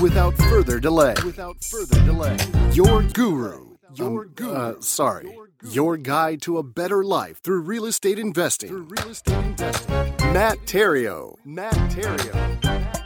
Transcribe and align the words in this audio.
without 0.00 0.36
further 0.36 0.78
delay. 0.78 1.14
Without 1.24 1.62
further 1.64 2.04
delay. 2.04 2.36
Your 2.72 3.02
guru. 3.02 3.76
Your 3.94 4.24
um, 4.24 4.32
guru. 4.34 4.52
Uh, 4.52 4.80
sorry. 4.80 5.36
Your 5.70 5.96
guide 5.96 6.42
to 6.42 6.58
a 6.58 6.62
better 6.62 7.02
life 7.02 7.42
through 7.42 7.60
real 7.60 7.86
estate 7.86 8.18
investing. 8.18 8.68
Through 8.68 8.88
real 8.98 9.08
estate 9.08 9.44
investing. 9.44 9.94
Matt 10.32 10.58
Theriault. 10.66 11.36
Matt 11.44 11.74
Theriault. 11.90 12.96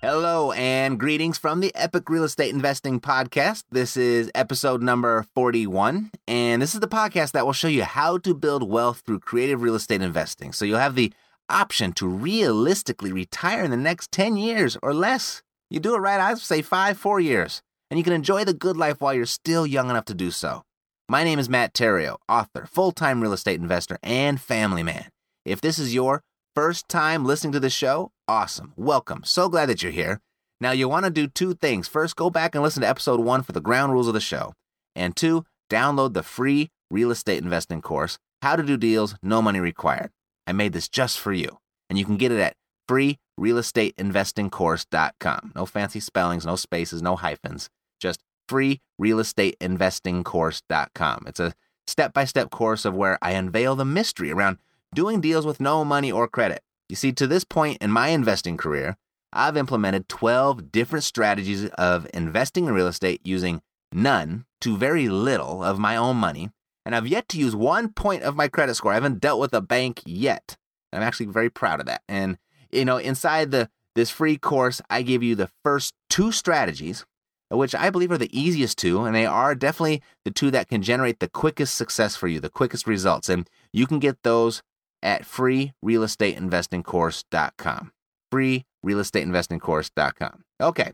Hello 0.00 0.52
and 0.52 1.00
greetings 1.00 1.38
from 1.38 1.60
the 1.60 1.74
Epic 1.74 2.10
Real 2.10 2.24
Estate 2.24 2.52
Investing 2.52 3.00
Podcast. 3.00 3.64
This 3.70 3.96
is 3.96 4.30
episode 4.34 4.82
number 4.82 5.24
41, 5.34 6.10
and 6.28 6.60
this 6.60 6.74
is 6.74 6.80
the 6.80 6.86
podcast 6.86 7.32
that 7.32 7.46
will 7.46 7.54
show 7.54 7.68
you 7.68 7.84
how 7.84 8.18
to 8.18 8.34
build 8.34 8.68
wealth 8.68 9.02
through 9.06 9.20
creative 9.20 9.62
real 9.62 9.74
estate 9.74 10.02
investing. 10.02 10.52
So 10.52 10.66
you'll 10.66 10.78
have 10.78 10.94
the 10.94 11.10
option 11.48 11.92
to 11.94 12.06
realistically 12.06 13.12
retire 13.12 13.64
in 13.64 13.70
the 13.70 13.76
next 13.76 14.12
10 14.12 14.36
years 14.36 14.76
or 14.82 14.94
less. 14.94 15.42
You 15.70 15.80
do 15.80 15.94
it 15.94 15.98
right, 15.98 16.20
I'd 16.20 16.38
say 16.38 16.62
five, 16.62 16.98
four 16.98 17.20
years, 17.20 17.62
and 17.90 17.98
you 17.98 18.04
can 18.04 18.12
enjoy 18.12 18.44
the 18.44 18.54
good 18.54 18.76
life 18.76 19.00
while 19.00 19.14
you're 19.14 19.26
still 19.26 19.66
young 19.66 19.90
enough 19.90 20.04
to 20.06 20.14
do 20.14 20.30
so. 20.30 20.62
My 21.08 21.24
name 21.24 21.38
is 21.38 21.48
Matt 21.48 21.74
Theriault, 21.74 22.18
author, 22.28 22.66
full 22.66 22.92
time 22.92 23.20
real 23.20 23.32
estate 23.32 23.60
investor, 23.60 23.98
and 24.02 24.40
family 24.40 24.82
man. 24.82 25.08
If 25.44 25.60
this 25.60 25.78
is 25.78 25.94
your 25.94 26.22
First 26.54 26.88
time 26.88 27.24
listening 27.24 27.52
to 27.54 27.58
the 27.58 27.68
show? 27.68 28.12
Awesome. 28.28 28.74
Welcome. 28.76 29.22
So 29.24 29.48
glad 29.48 29.66
that 29.66 29.82
you're 29.82 29.90
here. 29.90 30.20
Now, 30.60 30.70
you 30.70 30.88
want 30.88 31.04
to 31.04 31.10
do 31.10 31.26
two 31.26 31.54
things. 31.54 31.88
First, 31.88 32.14
go 32.14 32.30
back 32.30 32.54
and 32.54 32.62
listen 32.62 32.80
to 32.82 32.88
episode 32.88 33.18
one 33.18 33.42
for 33.42 33.50
the 33.50 33.60
ground 33.60 33.92
rules 33.92 34.06
of 34.06 34.14
the 34.14 34.20
show. 34.20 34.52
And 34.94 35.16
two, 35.16 35.44
download 35.68 36.14
the 36.14 36.22
free 36.22 36.68
real 36.92 37.10
estate 37.10 37.42
investing 37.42 37.82
course, 37.82 38.18
How 38.40 38.54
to 38.54 38.62
Do 38.62 38.76
Deals, 38.76 39.16
No 39.20 39.42
Money 39.42 39.58
Required. 39.58 40.12
I 40.46 40.52
made 40.52 40.72
this 40.72 40.88
just 40.88 41.18
for 41.18 41.32
you. 41.32 41.58
And 41.88 41.98
you 41.98 42.04
can 42.04 42.16
get 42.16 42.32
it 42.32 42.40
at 42.40 42.56
freerealestateinvestingcourse.com. 42.88 45.52
No 45.54 45.66
fancy 45.66 46.00
spellings, 46.00 46.46
no 46.46 46.56
spaces, 46.56 47.02
no 47.02 47.14
hyphens. 47.16 47.68
Just 48.00 48.22
freerealestateinvestingcourse.com. 48.48 51.24
It's 51.26 51.40
a 51.40 51.54
step 51.86 52.12
by 52.12 52.24
step 52.24 52.50
course 52.50 52.84
of 52.84 52.94
where 52.94 53.18
I 53.22 53.30
unveil 53.32 53.76
the 53.76 53.84
mystery 53.84 54.32
around 54.32 54.58
doing 54.94 55.20
deals 55.20 55.46
with 55.46 55.60
no 55.60 55.84
money 55.84 56.10
or 56.10 56.26
credit. 56.28 56.62
You 56.88 56.96
see, 56.96 57.12
to 57.12 57.26
this 57.26 57.44
point 57.44 57.78
in 57.80 57.90
my 57.90 58.08
investing 58.08 58.56
career, 58.56 58.96
I've 59.32 59.56
implemented 59.56 60.08
12 60.08 60.70
different 60.70 61.04
strategies 61.04 61.66
of 61.70 62.06
investing 62.14 62.66
in 62.66 62.74
real 62.74 62.86
estate 62.86 63.20
using 63.24 63.62
none 63.92 64.44
to 64.60 64.76
very 64.76 65.08
little 65.08 65.64
of 65.64 65.78
my 65.78 65.96
own 65.96 66.16
money, 66.16 66.50
and 66.84 66.94
I've 66.94 67.06
yet 67.06 67.28
to 67.30 67.38
use 67.38 67.56
one 67.56 67.92
point 67.92 68.22
of 68.22 68.36
my 68.36 68.48
credit 68.48 68.74
score. 68.74 68.92
I 68.92 68.96
haven't 68.96 69.20
dealt 69.20 69.40
with 69.40 69.54
a 69.54 69.60
bank 69.60 70.02
yet. 70.04 70.56
And 70.92 71.02
I'm 71.02 71.06
actually 71.06 71.26
very 71.26 71.50
proud 71.50 71.80
of 71.80 71.86
that. 71.86 72.02
And 72.08 72.38
you 72.70 72.84
know, 72.84 72.98
inside 72.98 73.50
the 73.50 73.70
this 73.94 74.10
free 74.10 74.36
course, 74.36 74.82
I 74.90 75.02
give 75.02 75.22
you 75.22 75.36
the 75.36 75.50
first 75.62 75.94
two 76.10 76.32
strategies, 76.32 77.06
which 77.50 77.74
I 77.74 77.90
believe 77.90 78.10
are 78.10 78.18
the 78.18 78.38
easiest 78.38 78.78
two, 78.78 79.04
and 79.04 79.14
they 79.14 79.26
are 79.26 79.54
definitely 79.54 80.02
the 80.24 80.32
two 80.32 80.50
that 80.50 80.68
can 80.68 80.82
generate 80.82 81.20
the 81.20 81.28
quickest 81.28 81.76
success 81.76 82.16
for 82.16 82.26
you, 82.26 82.40
the 82.40 82.50
quickest 82.50 82.88
results. 82.88 83.28
And 83.28 83.48
you 83.72 83.86
can 83.86 84.00
get 84.00 84.24
those 84.24 84.62
at 85.02 85.22
freerealestateinvestingcourse.com. 85.22 87.92
Freerealestateinvestingcourse.com. 88.32 90.44
Okay. 90.60 90.92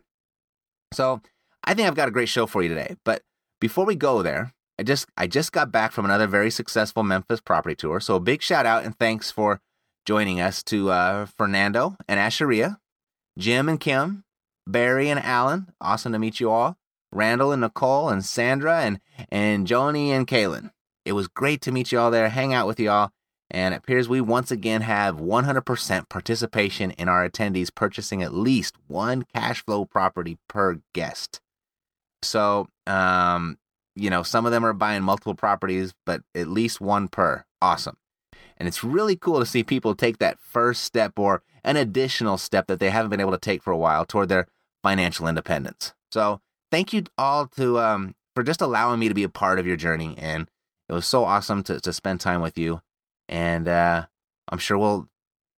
So 0.93 1.23
I 1.65 1.73
think 1.75 1.89
I've 1.89 1.95
got 1.95 2.09
a 2.09 2.13
great 2.13 2.29
show 2.29 2.47
for 2.47 2.63
you 2.63 2.69
today. 2.69 2.97
But 3.05 3.23
before 3.61 3.87
we 3.87 3.95
go 3.95 4.23
there, 4.23 4.53
I 4.81 4.83
just 4.83 5.09
I 5.15 5.27
just 5.27 5.53
got 5.53 5.71
back 5.71 5.93
from 5.93 6.07
another 6.07 6.27
very 6.27 6.51
successful 6.51 7.03
Memphis 7.03 7.43
property 7.43 7.75
tour. 7.75 8.01
So 8.01 8.17
a 8.17 8.21
big 8.21 8.41
shout 8.41 8.65
out 8.65 8.83
and 8.83 8.99
thanks 8.99 9.31
for 9.31 9.61
joining 10.07 10.41
us 10.41 10.63
to 10.65 10.91
uh, 10.91 11.27
Fernando 11.27 11.99
and 12.09 12.19
Asheria, 12.19 12.79
Jim 13.37 13.69
and 13.69 13.79
Kim, 13.79 14.25
Barry 14.67 15.11
and 15.11 15.21
Alan. 15.21 15.71
Awesome 15.83 16.13
to 16.13 16.19
meet 16.19 16.41
you 16.41 16.51
all. 16.51 16.79
Randall 17.13 17.53
and 17.53 17.61
Nicole 17.61 18.09
and 18.09 18.25
Sandra 18.25 18.81
and 18.81 19.01
and 19.31 19.67
Joni 19.67 20.09
and 20.09 20.27
Kaylin. 20.27 20.71
It 21.05 21.13
was 21.13 21.29
great 21.29 21.61
to 21.61 21.73
meet 21.73 21.93
you 21.93 21.99
all 21.99 22.11
there, 22.11 22.31
hang 22.31 22.55
out 22.55 22.67
with 22.67 22.81
you 22.81 22.89
all, 22.89 23.13
and 23.51 23.75
it 23.75 23.79
appears 23.79 24.09
we 24.09 24.23
once 24.23 24.51
again 24.51 24.81
have 24.81 25.17
100% 25.17 26.09
participation 26.09 26.93
in 26.93 27.07
our 27.07 27.29
attendees 27.29 27.75
purchasing 27.75 28.23
at 28.23 28.33
least 28.33 28.77
one 28.87 29.27
cash 29.35 29.63
flow 29.63 29.85
property 29.85 30.39
per 30.49 30.81
guest. 30.95 31.43
So, 32.23 32.69
um, 32.87 33.59
you 33.95 34.11
know, 34.11 34.23
some 34.23 34.47
of 34.47 34.53
them 34.53 34.65
are 34.65 34.73
buying 34.73 35.03
multiple 35.03 35.35
properties, 35.35 35.95
but 36.07 36.23
at 36.35 36.49
least 36.49 36.81
one 36.81 37.09
per. 37.09 37.45
Awesome. 37.61 37.97
And 38.57 38.69
it's 38.69 38.85
really 38.85 39.17
cool 39.17 39.39
to 39.39 39.47
see 39.47 39.63
people 39.63 39.95
take 39.95 40.19
that 40.19 40.39
first 40.39 40.85
step 40.85 41.19
or 41.19 41.43
an 41.65 41.77
additional 41.77 42.39
step 42.39 42.67
that 42.67 42.81
they 42.81 42.91
haven't 42.91 43.11
been 43.11 43.21
able 43.21 43.33
to 43.33 43.39
take 43.39 43.63
for 43.63 43.73
a 43.73 43.79
while 43.79 44.05
toward 44.05 44.29
their 44.29 44.47
financial 44.83 45.27
independence. 45.27 45.95
So, 46.13 46.41
thank 46.71 46.93
you 46.93 47.05
all 47.17 47.47
to 47.49 47.79
um, 47.79 48.15
for 48.35 48.43
just 48.43 48.61
allowing 48.61 49.01
me 49.01 49.09
to 49.09 49.15
be 49.15 49.25
a 49.25 49.29
part 49.29 49.59
of 49.59 49.67
your 49.67 49.77
journey. 49.77 50.15
And 50.19 50.49
it 50.89 50.93
was 50.93 51.07
so 51.07 51.25
awesome 51.25 51.63
to, 51.65 51.81
to 51.81 51.93
spend 51.93 52.21
time 52.21 52.43
with 52.43 52.59
you 52.59 52.81
and 53.31 53.69
uh, 53.69 54.07
I'm 54.49 54.59
sure 54.59 54.77
we'll 54.77 55.09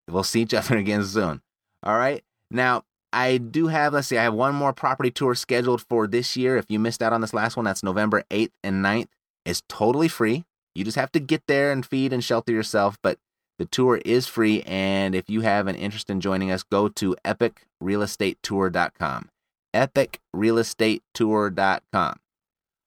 we'll 0.07 0.23
see 0.23 0.43
each 0.43 0.53
other 0.53 0.77
again 0.77 1.03
soon. 1.03 1.41
All 1.81 1.97
right. 1.97 2.23
Now 2.49 2.83
I 3.13 3.37
do 3.37 3.67
have 3.67 3.93
let's 3.93 4.07
see, 4.07 4.17
I 4.17 4.23
have 4.23 4.33
one 4.33 4.55
more 4.55 4.73
property 4.73 5.11
tour 5.11 5.35
scheduled 5.35 5.85
for 5.87 6.07
this 6.07 6.35
year. 6.35 6.57
If 6.57 6.65
you 6.69 6.79
missed 6.79 7.03
out 7.03 7.13
on 7.13 7.21
this 7.21 7.33
last 7.33 7.55
one, 7.55 7.65
that's 7.65 7.83
November 7.83 8.23
8th 8.31 8.49
and 8.63 8.83
9th. 8.83 9.09
It's 9.45 9.61
totally 9.69 10.07
free. 10.07 10.45
You 10.73 10.83
just 10.83 10.97
have 10.97 11.11
to 11.11 11.19
get 11.19 11.43
there 11.47 11.71
and 11.71 11.85
feed 11.85 12.11
and 12.11 12.23
shelter 12.23 12.51
yourself, 12.51 12.97
but 13.03 13.19
the 13.59 13.65
tour 13.65 14.01
is 14.03 14.25
free. 14.25 14.63
And 14.63 15.13
if 15.13 15.29
you 15.29 15.41
have 15.41 15.67
an 15.67 15.75
interest 15.75 16.09
in 16.09 16.21
joining 16.21 16.49
us, 16.49 16.63
go 16.63 16.89
to 16.89 17.15
epicrealestatetour.com. 17.23 19.29
Epicrealestatetour.com. 19.75 22.19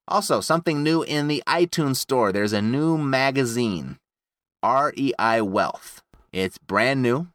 Also, 0.09 0.41
something 0.41 0.83
new 0.83 1.03
in 1.03 1.29
the 1.29 1.45
iTunes 1.47 1.97
store. 1.97 2.33
There's 2.33 2.53
a 2.53 2.63
new 2.63 2.99
magazine. 2.99 3.99
REI 4.65 5.43
Wealth. 5.43 6.03
It's 6.33 6.59
brand 6.59 7.03
new. 7.03 7.29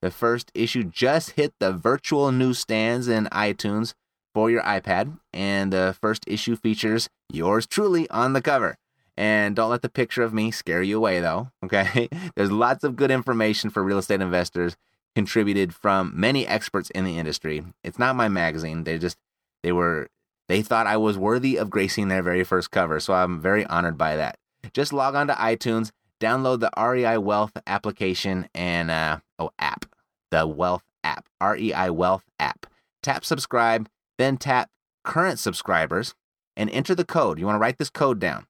The 0.00 0.10
first 0.10 0.50
issue 0.54 0.84
just 0.84 1.32
hit 1.32 1.54
the 1.58 1.72
virtual 1.72 2.30
newsstands 2.30 3.08
and 3.08 3.30
iTunes 3.30 3.94
for 4.32 4.50
your 4.50 4.62
iPad, 4.62 5.18
and 5.32 5.72
the 5.72 5.96
first 6.00 6.24
issue 6.26 6.54
features 6.54 7.08
yours 7.32 7.66
truly 7.66 8.08
on 8.10 8.32
the 8.32 8.42
cover. 8.42 8.76
And 9.16 9.56
don't 9.56 9.70
let 9.70 9.82
the 9.82 9.88
picture 9.88 10.22
of 10.22 10.32
me 10.32 10.52
scare 10.52 10.82
you 10.82 10.96
away, 10.96 11.20
though. 11.20 11.50
Okay, 11.64 12.08
there's 12.36 12.52
lots 12.52 12.84
of 12.84 12.96
good 12.96 13.10
information 13.10 13.68
for 13.68 13.82
real 13.82 13.98
estate 13.98 14.20
investors 14.20 14.76
contributed 15.16 15.74
from 15.74 16.12
many 16.14 16.46
experts 16.46 16.90
in 16.90 17.04
the 17.04 17.18
industry. 17.18 17.64
It's 17.82 17.98
not 17.98 18.14
my 18.14 18.28
magazine. 18.28 18.84
They 18.84 18.98
just 18.98 19.16
they 19.64 19.72
were 19.72 20.06
they 20.48 20.62
thought 20.62 20.86
I 20.86 20.96
was 20.96 21.18
worthy 21.18 21.56
of 21.56 21.68
gracing 21.68 22.06
their 22.06 22.22
very 22.22 22.44
first 22.44 22.70
cover, 22.70 23.00
so 23.00 23.12
I'm 23.12 23.40
very 23.40 23.66
honored 23.66 23.98
by 23.98 24.14
that. 24.14 24.38
Just 24.72 24.92
log 24.92 25.16
on 25.16 25.26
to 25.26 25.34
iTunes, 25.34 25.90
download 26.20 26.60
the 26.60 26.70
REI 26.80 27.18
Wealth 27.18 27.52
application 27.66 28.48
and 28.54 28.90
uh, 28.90 29.18
oh 29.38 29.50
app, 29.58 29.84
the 30.30 30.46
Wealth 30.46 30.84
app, 31.04 31.28
REI 31.42 31.90
Wealth 31.90 32.24
app. 32.38 32.66
Tap 33.02 33.24
subscribe, 33.24 33.88
then 34.18 34.36
tap 34.36 34.70
current 35.04 35.38
subscribers 35.38 36.14
and 36.56 36.68
enter 36.70 36.94
the 36.94 37.04
code. 37.04 37.38
You 37.38 37.46
want 37.46 37.56
to 37.56 37.60
write 37.60 37.78
this 37.78 37.90
code 37.90 38.18
down. 38.18 38.46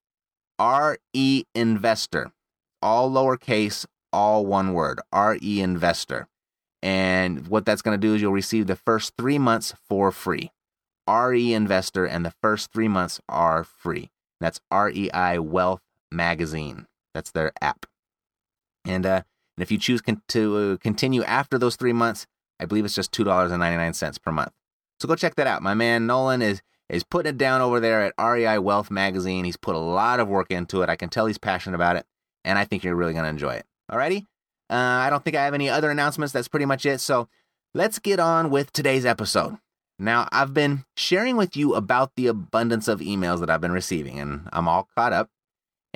RE 0.61 1.47
Investor, 1.55 2.33
all 2.83 3.11
lowercase, 3.11 3.87
all 4.13 4.47
one 4.47 4.73
word. 4.73 5.01
RE 5.15 5.61
Investor. 5.61 6.27
And 6.83 7.49
what 7.49 7.65
that's 7.65 7.83
going 7.83 8.01
to 8.01 8.07
do 8.07 8.15
is 8.15 8.23
you'll 8.23 8.33
receive 8.33 8.67
the 8.67 8.77
first 8.77 9.13
three 9.19 9.39
months 9.39 9.75
for 9.89 10.11
free. 10.11 10.51
RE 11.09 11.53
Investor, 11.53 12.05
and 12.05 12.25
the 12.25 12.35
first 12.43 12.73
three 12.73 12.89
months 12.89 13.21
are 13.29 13.65
free. 13.65 14.11
That's 14.41 14.61
REI 14.73 15.39
Wealth 15.39 15.83
Magazine. 16.11 16.87
That's 17.15 17.31
their 17.31 17.53
app. 17.61 17.87
And 18.85 19.05
uh, 19.05 19.23
and 19.59 19.63
if 19.65 19.73
you 19.73 19.79
choose 19.79 20.01
con- 20.01 20.23
to 20.29 20.57
uh, 20.57 20.77
continue 20.77 21.25
after 21.25 21.59
those 21.59 21.75
three 21.75 21.93
months, 21.93 22.29
I 22.61 22.65
believe 22.65 22.85
it's 22.85 22.95
just 22.95 23.11
two 23.11 23.25
dollars 23.25 23.51
and 23.51 23.59
ninety 23.59 23.77
nine 23.77 23.93
cents 23.93 24.17
per 24.17 24.31
month. 24.31 24.53
So 25.01 25.09
go 25.09 25.17
check 25.17 25.35
that 25.35 25.49
out. 25.49 25.63
My 25.63 25.75
man 25.75 26.07
Nolan 26.07 26.43
is 26.43 26.63
is 26.89 27.03
putting 27.03 27.31
it 27.31 27.39
down 27.39 27.61
over 27.61 27.81
there 27.81 28.03
at 28.03 28.15
REI 28.25 28.59
Wealth 28.59 28.89
Magazine. 28.89 29.45
He's 29.45 29.57
put 29.57 29.75
a 29.75 29.81
lot 29.81 30.21
of 30.21 30.29
work 30.29 30.53
into 30.53 30.83
it. 30.83 30.89
I 30.89 30.95
can 30.95 31.09
tell 31.09 31.27
he's 31.27 31.39
passionate 31.39 31.75
about 31.75 31.97
it, 31.97 32.07
and 32.45 32.57
I 32.57 32.65
think 32.65 32.85
you're 32.85 32.95
really 32.95 33.15
going 33.15 33.25
to 33.25 33.31
enjoy 33.31 33.55
it. 33.55 33.67
Alrighty. 33.91 34.27
Uh, 34.71 34.75
I 34.77 35.11
don't 35.11 35.25
think 35.25 35.37
I 35.37 35.45
have 35.45 35.55
any 35.55 35.69
other 35.69 35.91
announcements. 35.91 36.33
That's 36.33 36.47
pretty 36.49 36.67
much 36.67 36.87
it. 36.87 37.01
So 37.01 37.29
let's 37.75 37.99
get 37.99 38.21
on 38.21 38.51
with 38.51 38.73
today's 38.73 39.05
episode. 39.05 39.59
Now, 39.99 40.29
I've 40.31 40.55
been 40.55 40.85
sharing 40.97 41.37
with 41.37 41.57
you 41.57 41.75
about 41.75 42.13
the 42.15 42.29
abundance 42.29 42.87
of 42.87 43.01
emails 43.01 43.41
that 43.41 43.51
I've 43.51 43.61
been 43.61 43.73
receiving, 43.73 44.21
and 44.21 44.49
I'm 44.53 44.69
all 44.69 44.89
caught 44.97 45.13
up. 45.13 45.31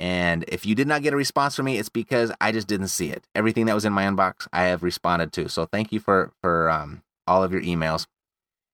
And 0.03 0.43
if 0.49 0.65
you 0.65 0.75
did 0.75 0.85
not 0.85 1.01
get 1.01 1.13
a 1.13 1.15
response 1.15 1.55
from 1.55 1.63
me, 1.65 1.77
it's 1.77 1.87
because 1.87 2.29
I 2.41 2.51
just 2.51 2.67
didn't 2.67 2.89
see 2.89 3.09
it. 3.09 3.25
Everything 3.33 3.67
that 3.67 3.73
was 3.73 3.85
in 3.85 3.93
my 3.93 4.03
inbox, 4.03 4.49
I 4.51 4.63
have 4.63 4.83
responded 4.83 5.31
to. 5.31 5.47
So 5.47 5.65
thank 5.65 5.93
you 5.93 6.01
for 6.01 6.33
for 6.41 6.69
um, 6.69 7.03
all 7.25 7.41
of 7.41 7.53
your 7.53 7.61
emails. 7.61 8.05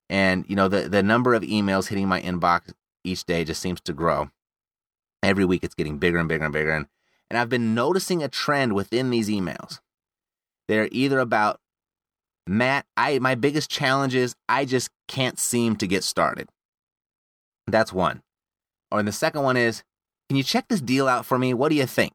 And 0.10 0.44
you 0.50 0.56
know 0.56 0.68
the 0.68 0.90
the 0.90 1.04
number 1.04 1.36
of 1.36 1.44
emails 1.44 1.90
hitting 1.90 2.08
my 2.08 2.20
inbox 2.20 2.74
each 3.04 3.26
day 3.26 3.44
just 3.44 3.62
seems 3.62 3.80
to 3.82 3.94
grow. 3.94 4.32
Every 5.22 5.46
week, 5.46 5.64
it's 5.64 5.76
getting 5.76 6.00
bigger 6.00 6.18
and 6.18 6.28
bigger 6.28 6.46
and 6.46 6.54
bigger. 6.54 6.72
And 6.72 6.88
and 7.30 7.38
I've 7.38 7.50
been 7.50 7.76
noticing 7.76 8.24
a 8.24 8.28
trend 8.28 8.74
within 8.74 9.12
these 9.12 9.30
emails. 9.30 9.82
They're 10.68 10.90
either 10.92 11.20
about 11.20 11.60
Matt, 12.48 12.88
I 12.98 13.20
my 13.20 13.36
biggest 13.36 13.70
challenge 13.70 14.16
is 14.16 14.34
I 14.50 14.66
just 14.66 14.90
can't 15.08 15.38
seem 15.38 15.76
to 15.76 15.86
get 15.86 16.04
started. 16.04 16.50
That's 17.68 17.94
one. 17.94 18.24
Or 18.90 19.04
the 19.04 19.12
second 19.12 19.44
one 19.44 19.58
is, 19.58 19.84
can 20.30 20.38
you 20.38 20.44
check 20.44 20.68
this 20.70 20.82
deal 20.82 21.08
out 21.08 21.26
for 21.26 21.38
me? 21.38 21.54
What 21.54 21.70
do 21.70 21.76
you 21.76 21.86
think? 21.86 22.14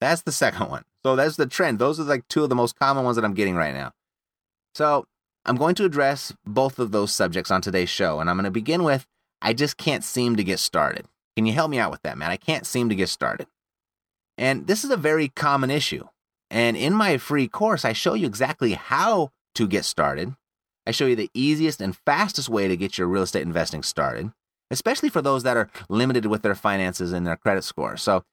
That's 0.00 0.22
the 0.22 0.32
second 0.32 0.68
one. 0.68 0.82
So 1.02 1.16
that's 1.16 1.36
the 1.36 1.46
trend. 1.46 1.78
Those 1.78 1.98
are 1.98 2.04
like 2.04 2.28
two 2.28 2.44
of 2.44 2.50
the 2.50 2.54
most 2.54 2.78
common 2.78 3.04
ones 3.04 3.16
that 3.16 3.24
I'm 3.24 3.34
getting 3.34 3.56
right 3.56 3.74
now. 3.74 3.92
So 4.74 5.06
I'm 5.46 5.56
going 5.56 5.74
to 5.76 5.84
address 5.84 6.32
both 6.46 6.78
of 6.78 6.92
those 6.92 7.12
subjects 7.12 7.50
on 7.50 7.62
today's 7.62 7.88
show. 7.88 8.20
And 8.20 8.28
I'm 8.28 8.36
going 8.36 8.44
to 8.44 8.50
begin 8.50 8.84
with 8.84 9.06
I 9.40 9.52
just 9.52 9.76
can't 9.76 10.02
seem 10.02 10.36
to 10.36 10.44
get 10.44 10.58
started. 10.58 11.06
Can 11.36 11.44
you 11.44 11.52
help 11.52 11.70
me 11.70 11.78
out 11.78 11.90
with 11.90 12.02
that, 12.02 12.16
man? 12.16 12.30
I 12.30 12.36
can't 12.36 12.66
seem 12.66 12.88
to 12.88 12.94
get 12.94 13.08
started. 13.08 13.46
And 14.38 14.66
this 14.66 14.84
is 14.84 14.90
a 14.90 14.96
very 14.96 15.28
common 15.28 15.70
issue. 15.70 16.06
And 16.50 16.76
in 16.76 16.94
my 16.94 17.18
free 17.18 17.48
course, 17.48 17.84
I 17.84 17.92
show 17.92 18.14
you 18.14 18.26
exactly 18.26 18.72
how 18.72 19.30
to 19.54 19.68
get 19.68 19.84
started. 19.84 20.34
I 20.86 20.92
show 20.92 21.06
you 21.06 21.16
the 21.16 21.30
easiest 21.34 21.80
and 21.80 21.96
fastest 22.06 22.48
way 22.48 22.68
to 22.68 22.76
get 22.76 22.96
your 22.96 23.06
real 23.06 23.22
estate 23.22 23.42
investing 23.42 23.82
started, 23.82 24.32
especially 24.70 25.08
for 25.08 25.22
those 25.22 25.42
that 25.42 25.56
are 25.56 25.70
limited 25.88 26.26
with 26.26 26.42
their 26.42 26.54
finances 26.54 27.12
and 27.12 27.26
their 27.26 27.36
credit 27.36 27.64
score. 27.64 27.96
So, 27.96 28.24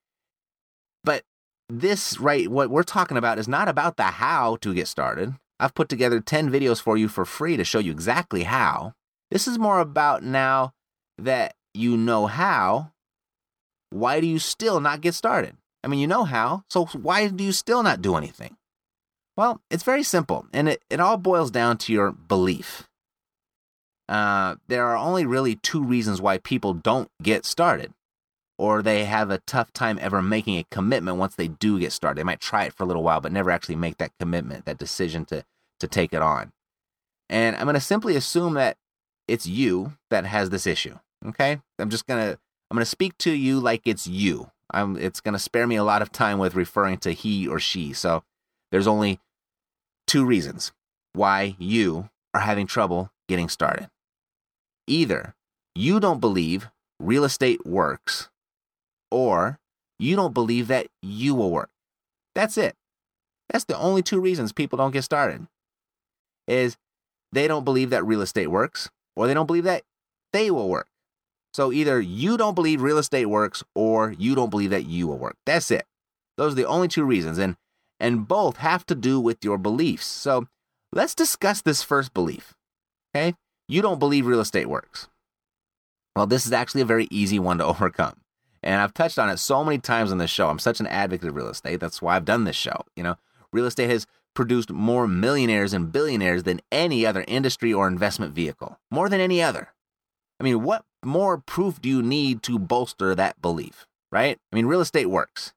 but 1.04 1.24
this, 1.68 2.18
right, 2.20 2.48
what 2.48 2.70
we're 2.70 2.82
talking 2.82 3.16
about 3.16 3.38
is 3.38 3.48
not 3.48 3.68
about 3.68 3.96
the 3.96 4.04
how 4.04 4.56
to 4.56 4.74
get 4.74 4.88
started. 4.88 5.34
I've 5.58 5.74
put 5.74 5.88
together 5.88 6.20
10 6.20 6.50
videos 6.50 6.80
for 6.80 6.96
you 6.96 7.08
for 7.08 7.24
free 7.24 7.56
to 7.56 7.64
show 7.64 7.78
you 7.78 7.92
exactly 7.92 8.42
how. 8.42 8.94
This 9.30 9.46
is 9.46 9.58
more 9.58 9.80
about 9.80 10.22
now 10.22 10.72
that 11.18 11.54
you 11.72 11.96
know 11.96 12.26
how, 12.26 12.92
why 13.90 14.20
do 14.20 14.26
you 14.26 14.38
still 14.38 14.80
not 14.80 15.00
get 15.00 15.14
started? 15.14 15.56
I 15.84 15.88
mean, 15.88 16.00
you 16.00 16.06
know 16.06 16.24
how, 16.24 16.64
so 16.68 16.86
why 16.86 17.28
do 17.28 17.42
you 17.42 17.52
still 17.52 17.82
not 17.82 18.02
do 18.02 18.16
anything? 18.16 18.56
Well, 19.36 19.62
it's 19.70 19.82
very 19.82 20.02
simple, 20.02 20.46
and 20.52 20.68
it, 20.68 20.82
it 20.90 21.00
all 21.00 21.16
boils 21.16 21.50
down 21.50 21.78
to 21.78 21.92
your 21.92 22.12
belief. 22.12 22.88
Uh, 24.12 24.56
there 24.68 24.84
are 24.84 24.96
only 24.98 25.24
really 25.24 25.54
two 25.56 25.82
reasons 25.82 26.20
why 26.20 26.36
people 26.36 26.74
don't 26.74 27.08
get 27.22 27.46
started, 27.46 27.94
or 28.58 28.82
they 28.82 29.06
have 29.06 29.30
a 29.30 29.38
tough 29.46 29.72
time 29.72 29.98
ever 30.02 30.20
making 30.20 30.58
a 30.58 30.66
commitment 30.70 31.16
once 31.16 31.34
they 31.34 31.48
do 31.48 31.80
get 31.80 31.92
started. 31.92 32.18
They 32.20 32.24
might 32.24 32.38
try 32.38 32.64
it 32.64 32.74
for 32.74 32.82
a 32.82 32.86
little 32.86 33.02
while, 33.02 33.22
but 33.22 33.32
never 33.32 33.50
actually 33.50 33.76
make 33.76 33.96
that 33.96 34.12
commitment, 34.20 34.66
that 34.66 34.76
decision 34.76 35.24
to, 35.26 35.46
to 35.80 35.88
take 35.88 36.12
it 36.12 36.20
on. 36.20 36.52
And 37.30 37.56
I'm 37.56 37.64
going 37.64 37.72
to 37.72 37.80
simply 37.80 38.14
assume 38.14 38.52
that 38.52 38.76
it's 39.26 39.46
you 39.46 39.94
that 40.10 40.26
has 40.26 40.50
this 40.50 40.66
issue. 40.66 40.98
Okay? 41.26 41.62
I'm 41.78 41.88
just 41.88 42.06
going 42.06 42.20
to 42.20 42.38
I'm 42.70 42.76
going 42.76 42.84
to 42.84 42.90
speak 42.90 43.16
to 43.18 43.32
you 43.32 43.60
like 43.60 43.86
it's 43.86 44.06
you. 44.06 44.50
I'm, 44.70 44.98
it's 44.98 45.20
going 45.20 45.32
to 45.32 45.38
spare 45.38 45.66
me 45.66 45.76
a 45.76 45.84
lot 45.84 46.02
of 46.02 46.12
time 46.12 46.38
with 46.38 46.54
referring 46.54 46.98
to 46.98 47.12
he 47.12 47.48
or 47.48 47.58
she. 47.58 47.94
So 47.94 48.24
there's 48.70 48.86
only 48.86 49.20
two 50.06 50.26
reasons 50.26 50.72
why 51.14 51.56
you 51.58 52.10
are 52.34 52.42
having 52.42 52.66
trouble 52.66 53.10
getting 53.26 53.48
started. 53.48 53.88
Either 54.86 55.34
you 55.74 56.00
don't 56.00 56.20
believe 56.20 56.68
real 56.98 57.24
estate 57.24 57.64
works, 57.66 58.28
or 59.10 59.58
you 59.98 60.16
don't 60.16 60.34
believe 60.34 60.68
that 60.68 60.88
you 61.02 61.34
will 61.34 61.50
work. 61.50 61.70
That's 62.34 62.56
it. 62.56 62.74
That's 63.48 63.64
the 63.64 63.78
only 63.78 64.02
two 64.02 64.20
reasons 64.20 64.52
people 64.52 64.76
don't 64.76 64.92
get 64.92 65.02
started. 65.04 65.46
Is 66.48 66.76
they 67.32 67.46
don't 67.46 67.64
believe 67.64 67.90
that 67.90 68.04
real 68.04 68.22
estate 68.22 68.48
works, 68.48 68.90
or 69.16 69.26
they 69.26 69.34
don't 69.34 69.46
believe 69.46 69.64
that 69.64 69.84
they 70.32 70.50
will 70.50 70.68
work. 70.68 70.88
So 71.54 71.72
either 71.72 72.00
you 72.00 72.36
don't 72.36 72.54
believe 72.54 72.80
real 72.80 72.98
estate 72.98 73.26
works 73.26 73.62
or 73.74 74.12
you 74.18 74.34
don't 74.34 74.50
believe 74.50 74.70
that 74.70 74.86
you 74.86 75.06
will 75.06 75.18
work. 75.18 75.36
That's 75.44 75.70
it. 75.70 75.84
Those 76.38 76.52
are 76.52 76.56
the 76.56 76.66
only 76.66 76.88
two 76.88 77.04
reasons. 77.04 77.38
And 77.38 77.56
and 78.00 78.26
both 78.26 78.56
have 78.56 78.84
to 78.86 78.94
do 78.94 79.20
with 79.20 79.44
your 79.44 79.58
beliefs. 79.58 80.06
So 80.06 80.48
let's 80.92 81.14
discuss 81.14 81.62
this 81.62 81.82
first 81.82 82.12
belief. 82.12 82.54
Okay? 83.14 83.34
You 83.68 83.82
don't 83.82 83.98
believe 83.98 84.26
real 84.26 84.40
estate 84.40 84.68
works. 84.68 85.08
Well, 86.14 86.26
this 86.26 86.46
is 86.46 86.52
actually 86.52 86.82
a 86.82 86.86
very 86.86 87.08
easy 87.10 87.38
one 87.38 87.58
to 87.58 87.64
overcome. 87.66 88.16
And 88.62 88.80
I've 88.80 88.94
touched 88.94 89.18
on 89.18 89.28
it 89.28 89.38
so 89.38 89.64
many 89.64 89.78
times 89.78 90.12
on 90.12 90.18
this 90.18 90.30
show. 90.30 90.48
I'm 90.48 90.58
such 90.58 90.78
an 90.78 90.86
advocate 90.86 91.28
of 91.28 91.34
real 91.34 91.48
estate. 91.48 91.80
That's 91.80 92.00
why 92.00 92.16
I've 92.16 92.24
done 92.24 92.44
this 92.44 92.56
show. 92.56 92.84
You 92.94 93.02
know, 93.02 93.16
real 93.52 93.66
estate 93.66 93.90
has 93.90 94.06
produced 94.34 94.70
more 94.70 95.08
millionaires 95.08 95.72
and 95.72 95.92
billionaires 95.92 96.44
than 96.44 96.60
any 96.70 97.04
other 97.04 97.24
industry 97.26 97.72
or 97.72 97.88
investment 97.88 98.34
vehicle, 98.34 98.78
more 98.90 99.08
than 99.08 99.20
any 99.20 99.42
other. 99.42 99.72
I 100.40 100.44
mean, 100.44 100.62
what 100.62 100.84
more 101.04 101.38
proof 101.38 101.80
do 101.80 101.88
you 101.88 102.02
need 102.02 102.42
to 102.44 102.58
bolster 102.58 103.14
that 103.14 103.42
belief, 103.42 103.86
right? 104.10 104.38
I 104.52 104.56
mean, 104.56 104.66
real 104.66 104.80
estate 104.80 105.10
works. 105.10 105.52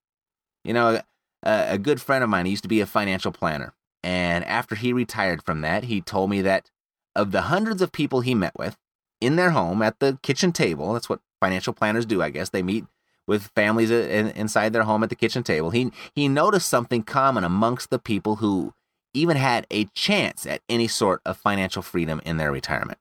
You 0.63 0.73
know, 0.73 1.01
a, 1.43 1.65
a 1.69 1.77
good 1.77 2.01
friend 2.01 2.23
of 2.23 2.29
mine, 2.29 2.47
used 2.47 2.63
to 2.63 2.69
be 2.69 2.81
a 2.81 2.85
financial 2.85 3.31
planner. 3.31 3.73
And 4.03 4.43
after 4.45 4.75
he 4.75 4.93
retired 4.93 5.43
from 5.43 5.61
that, 5.61 5.85
he 5.85 6.01
told 6.01 6.29
me 6.29 6.41
that 6.41 6.69
of 7.15 7.31
the 7.31 7.43
hundreds 7.43 7.81
of 7.81 7.91
people 7.91 8.21
he 8.21 8.35
met 8.35 8.53
with 8.57 8.77
in 9.21 9.35
their 9.35 9.51
home 9.51 9.81
at 9.81 9.99
the 9.99 10.19
kitchen 10.21 10.51
table, 10.51 10.93
that's 10.93 11.09
what 11.09 11.21
financial 11.39 11.73
planners 11.73 12.05
do, 12.05 12.21
I 12.21 12.29
guess. 12.29 12.49
They 12.49 12.63
meet 12.63 12.85
with 13.27 13.51
families 13.55 13.89
inside 13.89 14.73
their 14.73 14.83
home 14.83 15.03
at 15.03 15.09
the 15.09 15.15
kitchen 15.15 15.43
table. 15.43 15.71
He, 15.71 15.91
he 16.13 16.27
noticed 16.27 16.69
something 16.69 17.03
common 17.03 17.43
amongst 17.43 17.89
the 17.89 17.99
people 17.99 18.37
who 18.37 18.73
even 19.13 19.37
had 19.37 19.65
a 19.71 19.85
chance 19.95 20.45
at 20.45 20.61
any 20.67 20.87
sort 20.87 21.21
of 21.25 21.37
financial 21.37 21.81
freedom 21.81 22.21
in 22.25 22.37
their 22.37 22.51
retirement. 22.51 22.99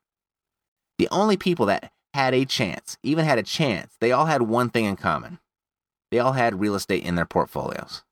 The 0.97 1.09
only 1.11 1.35
people 1.35 1.65
that 1.65 1.91
had 2.13 2.33
a 2.33 2.45
chance, 2.45 2.97
even 3.03 3.25
had 3.25 3.37
a 3.37 3.43
chance, 3.43 3.97
they 3.99 4.13
all 4.13 4.25
had 4.25 4.43
one 4.43 4.69
thing 4.69 4.85
in 4.85 4.95
common. 4.95 5.39
They 6.09 6.19
all 6.19 6.31
had 6.31 6.61
real 6.61 6.75
estate 6.75 7.03
in 7.03 7.15
their 7.15 7.25
portfolios. 7.25 8.03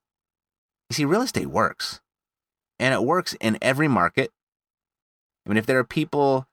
You 0.89 0.95
see, 0.95 1.05
real 1.05 1.21
estate 1.21 1.47
works. 1.47 2.01
And 2.77 2.93
it 2.93 3.03
works 3.03 3.33
in 3.39 3.57
every 3.61 3.87
market. 3.87 4.31
I 5.45 5.49
mean, 5.49 5.57
if 5.57 5.65
there 5.65 5.79
are 5.79 5.83
people 5.83 6.47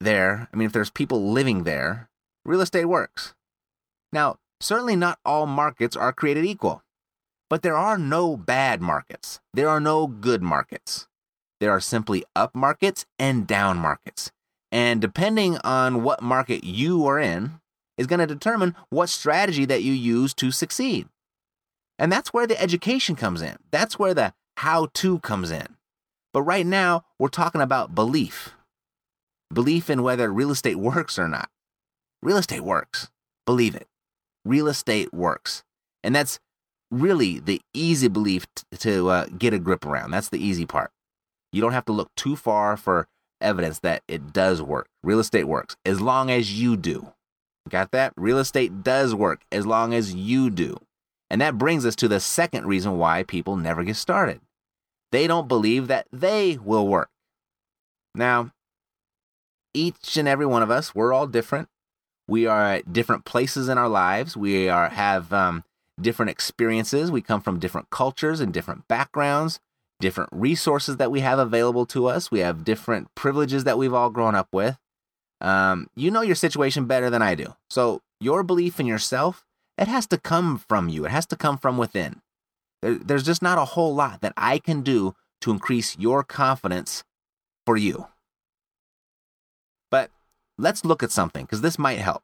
there, 0.00 0.48
I 0.52 0.56
mean, 0.56 0.66
if 0.66 0.72
there's 0.72 0.90
people 0.90 1.30
living 1.30 1.64
there, 1.64 2.08
real 2.44 2.60
estate 2.60 2.86
works. 2.86 3.34
Now, 4.12 4.36
certainly 4.60 4.96
not 4.96 5.18
all 5.24 5.46
markets 5.46 5.96
are 5.96 6.12
created 6.12 6.44
equal, 6.44 6.82
but 7.48 7.62
there 7.62 7.76
are 7.76 7.98
no 7.98 8.36
bad 8.36 8.80
markets. 8.80 9.40
There 9.52 9.68
are 9.68 9.80
no 9.80 10.06
good 10.06 10.42
markets. 10.42 11.06
There 11.60 11.70
are 11.70 11.80
simply 11.80 12.24
up 12.34 12.54
markets 12.54 13.06
and 13.18 13.46
down 13.46 13.78
markets. 13.78 14.30
And 14.72 15.00
depending 15.00 15.58
on 15.58 16.02
what 16.02 16.22
market 16.22 16.64
you 16.64 17.06
are 17.06 17.18
in, 17.18 17.60
is 17.96 18.08
going 18.08 18.20
to 18.20 18.26
determine 18.26 18.74
what 18.90 19.08
strategy 19.08 19.64
that 19.64 19.82
you 19.82 19.92
use 19.92 20.34
to 20.34 20.50
succeed. 20.50 21.08
And 21.98 22.10
that's 22.10 22.32
where 22.32 22.46
the 22.46 22.60
education 22.60 23.14
comes 23.14 23.40
in. 23.40 23.56
That's 23.70 23.98
where 23.98 24.14
the 24.14 24.34
how 24.56 24.88
to 24.94 25.20
comes 25.20 25.50
in. 25.50 25.76
But 26.34 26.42
right 26.42 26.66
now, 26.66 27.04
we're 27.18 27.28
talking 27.28 27.62
about 27.62 27.94
belief 27.94 28.50
belief 29.52 29.88
in 29.88 30.02
whether 30.02 30.32
real 30.32 30.50
estate 30.50 30.76
works 30.76 31.16
or 31.16 31.28
not. 31.28 31.48
Real 32.22 32.36
estate 32.36 32.62
works. 32.62 33.08
Believe 33.46 33.76
it. 33.76 33.86
Real 34.44 34.66
estate 34.66 35.14
works. 35.14 35.62
And 36.02 36.14
that's 36.14 36.40
really 36.90 37.38
the 37.38 37.60
easy 37.72 38.08
belief 38.08 38.46
t- 38.54 38.64
to 38.78 39.08
uh, 39.08 39.26
get 39.38 39.54
a 39.54 39.60
grip 39.60 39.86
around. 39.86 40.10
That's 40.10 40.28
the 40.28 40.44
easy 40.44 40.66
part. 40.66 40.90
You 41.52 41.60
don't 41.60 41.72
have 41.72 41.84
to 41.84 41.92
look 41.92 42.10
too 42.16 42.34
far 42.34 42.76
for 42.76 43.06
evidence 43.40 43.78
that 43.80 44.02
it 44.08 44.32
does 44.32 44.60
work. 44.60 44.88
Real 45.04 45.20
estate 45.20 45.44
works 45.44 45.76
as 45.84 46.00
long 46.00 46.30
as 46.30 46.60
you 46.60 46.76
do. 46.76 47.12
Got 47.68 47.92
that? 47.92 48.12
Real 48.16 48.38
estate 48.38 48.82
does 48.82 49.14
work 49.14 49.42
as 49.52 49.66
long 49.66 49.94
as 49.94 50.14
you 50.14 50.50
do. 50.50 50.78
And 51.30 51.40
that 51.40 51.58
brings 51.58 51.86
us 51.86 51.94
to 51.96 52.08
the 52.08 52.18
second 52.18 52.66
reason 52.66 52.98
why 52.98 53.22
people 53.22 53.56
never 53.56 53.84
get 53.84 53.96
started. 53.96 54.40
They 55.12 55.26
don't 55.26 55.48
believe 55.48 55.88
that 55.88 56.06
they 56.12 56.58
will 56.62 56.86
work. 56.86 57.10
Now, 58.14 58.50
each 59.72 60.16
and 60.16 60.28
every 60.28 60.46
one 60.46 60.62
of 60.62 60.70
us, 60.70 60.94
we're 60.94 61.12
all 61.12 61.26
different. 61.26 61.68
We 62.26 62.46
are 62.46 62.62
at 62.74 62.92
different 62.92 63.24
places 63.24 63.68
in 63.68 63.78
our 63.78 63.88
lives. 63.88 64.36
We 64.36 64.68
are 64.68 64.88
have 64.88 65.32
um, 65.32 65.64
different 66.00 66.30
experiences. 66.30 67.10
We 67.10 67.20
come 67.20 67.40
from 67.40 67.58
different 67.58 67.90
cultures 67.90 68.40
and 68.40 68.52
different 68.52 68.88
backgrounds 68.88 69.60
different 70.00 70.30
resources 70.32 70.98
that 70.98 71.10
we 71.10 71.20
have 71.20 71.38
available 71.38 71.86
to 71.86 72.06
us. 72.06 72.30
We 72.30 72.40
have 72.40 72.64
different 72.64 73.14
privileges 73.14 73.64
that 73.64 73.78
we've 73.78 73.94
all 73.94 74.10
grown 74.10 74.34
up 74.34 74.48
with. 74.52 74.76
Um, 75.40 75.88
you 75.94 76.10
know 76.10 76.20
your 76.22 76.34
situation 76.34 76.86
better 76.86 77.10
than 77.10 77.22
I 77.22 77.34
do. 77.34 77.54
So 77.70 78.02
your 78.20 78.42
belief 78.42 78.80
in 78.80 78.86
yourself, 78.86 79.44
it 79.78 79.88
has 79.88 80.06
to 80.08 80.18
come 80.18 80.58
from 80.58 80.88
you. 80.88 81.04
It 81.06 81.10
has 81.10 81.26
to 81.26 81.36
come 81.36 81.58
from 81.58 81.78
within. 81.78 82.20
There, 82.84 82.96
there's 82.96 83.22
just 83.22 83.40
not 83.40 83.56
a 83.56 83.64
whole 83.64 83.94
lot 83.94 84.20
that 84.20 84.34
I 84.36 84.58
can 84.58 84.82
do 84.82 85.14
to 85.40 85.50
increase 85.50 85.96
your 85.98 86.22
confidence 86.22 87.02
for 87.64 87.78
you. 87.78 88.08
But 89.90 90.10
let's 90.58 90.84
look 90.84 91.02
at 91.02 91.10
something 91.10 91.46
because 91.46 91.62
this 91.62 91.78
might 91.78 91.98
help. 91.98 92.22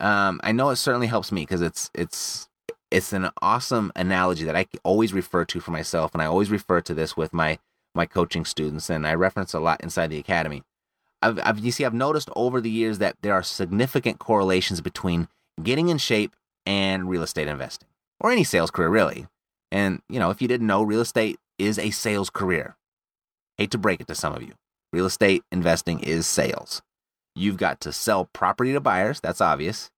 Um, 0.00 0.40
I 0.42 0.52
know 0.52 0.70
it 0.70 0.76
certainly 0.76 1.08
helps 1.08 1.30
me 1.30 1.42
because 1.42 1.60
it's 1.60 1.90
it's 1.94 2.48
it's 2.90 3.12
an 3.12 3.28
awesome 3.42 3.92
analogy 3.94 4.44
that 4.44 4.56
I 4.56 4.66
always 4.82 5.12
refer 5.12 5.44
to 5.44 5.60
for 5.60 5.72
myself, 5.72 6.14
and 6.14 6.22
I 6.22 6.26
always 6.26 6.50
refer 6.50 6.80
to 6.80 6.94
this 6.94 7.14
with 7.14 7.34
my 7.34 7.58
my 7.94 8.06
coaching 8.06 8.46
students, 8.46 8.88
and 8.88 9.06
I 9.06 9.12
reference 9.14 9.52
a 9.52 9.60
lot 9.60 9.82
inside 9.82 10.08
the 10.08 10.18
academy. 10.18 10.62
I've, 11.20 11.38
I've, 11.42 11.58
you 11.58 11.72
see, 11.72 11.84
I've 11.84 11.92
noticed 11.92 12.30
over 12.34 12.60
the 12.62 12.70
years 12.70 12.98
that 12.98 13.16
there 13.20 13.34
are 13.34 13.42
significant 13.42 14.20
correlations 14.20 14.80
between 14.80 15.28
getting 15.62 15.88
in 15.88 15.98
shape 15.98 16.34
and 16.64 17.10
real 17.10 17.24
estate 17.24 17.48
investing, 17.48 17.88
or 18.20 18.30
any 18.30 18.44
sales 18.44 18.70
career, 18.70 18.88
really. 18.88 19.26
And 19.70 20.00
you 20.08 20.18
know, 20.18 20.30
if 20.30 20.40
you 20.40 20.48
didn't 20.48 20.66
know, 20.66 20.82
real 20.82 21.00
estate 21.00 21.38
is 21.58 21.78
a 21.78 21.90
sales 21.90 22.30
career. 22.30 22.76
Hate 23.56 23.70
to 23.72 23.78
break 23.78 24.00
it 24.00 24.06
to 24.08 24.14
some 24.14 24.34
of 24.34 24.42
you. 24.42 24.54
Real 24.92 25.06
estate 25.06 25.42
investing 25.52 26.00
is 26.00 26.26
sales. 26.26 26.82
You've 27.34 27.56
got 27.56 27.80
to 27.82 27.92
sell 27.92 28.28
property 28.32 28.72
to 28.72 28.80
buyers, 28.80 29.20
that's 29.20 29.40
obvious. 29.40 29.90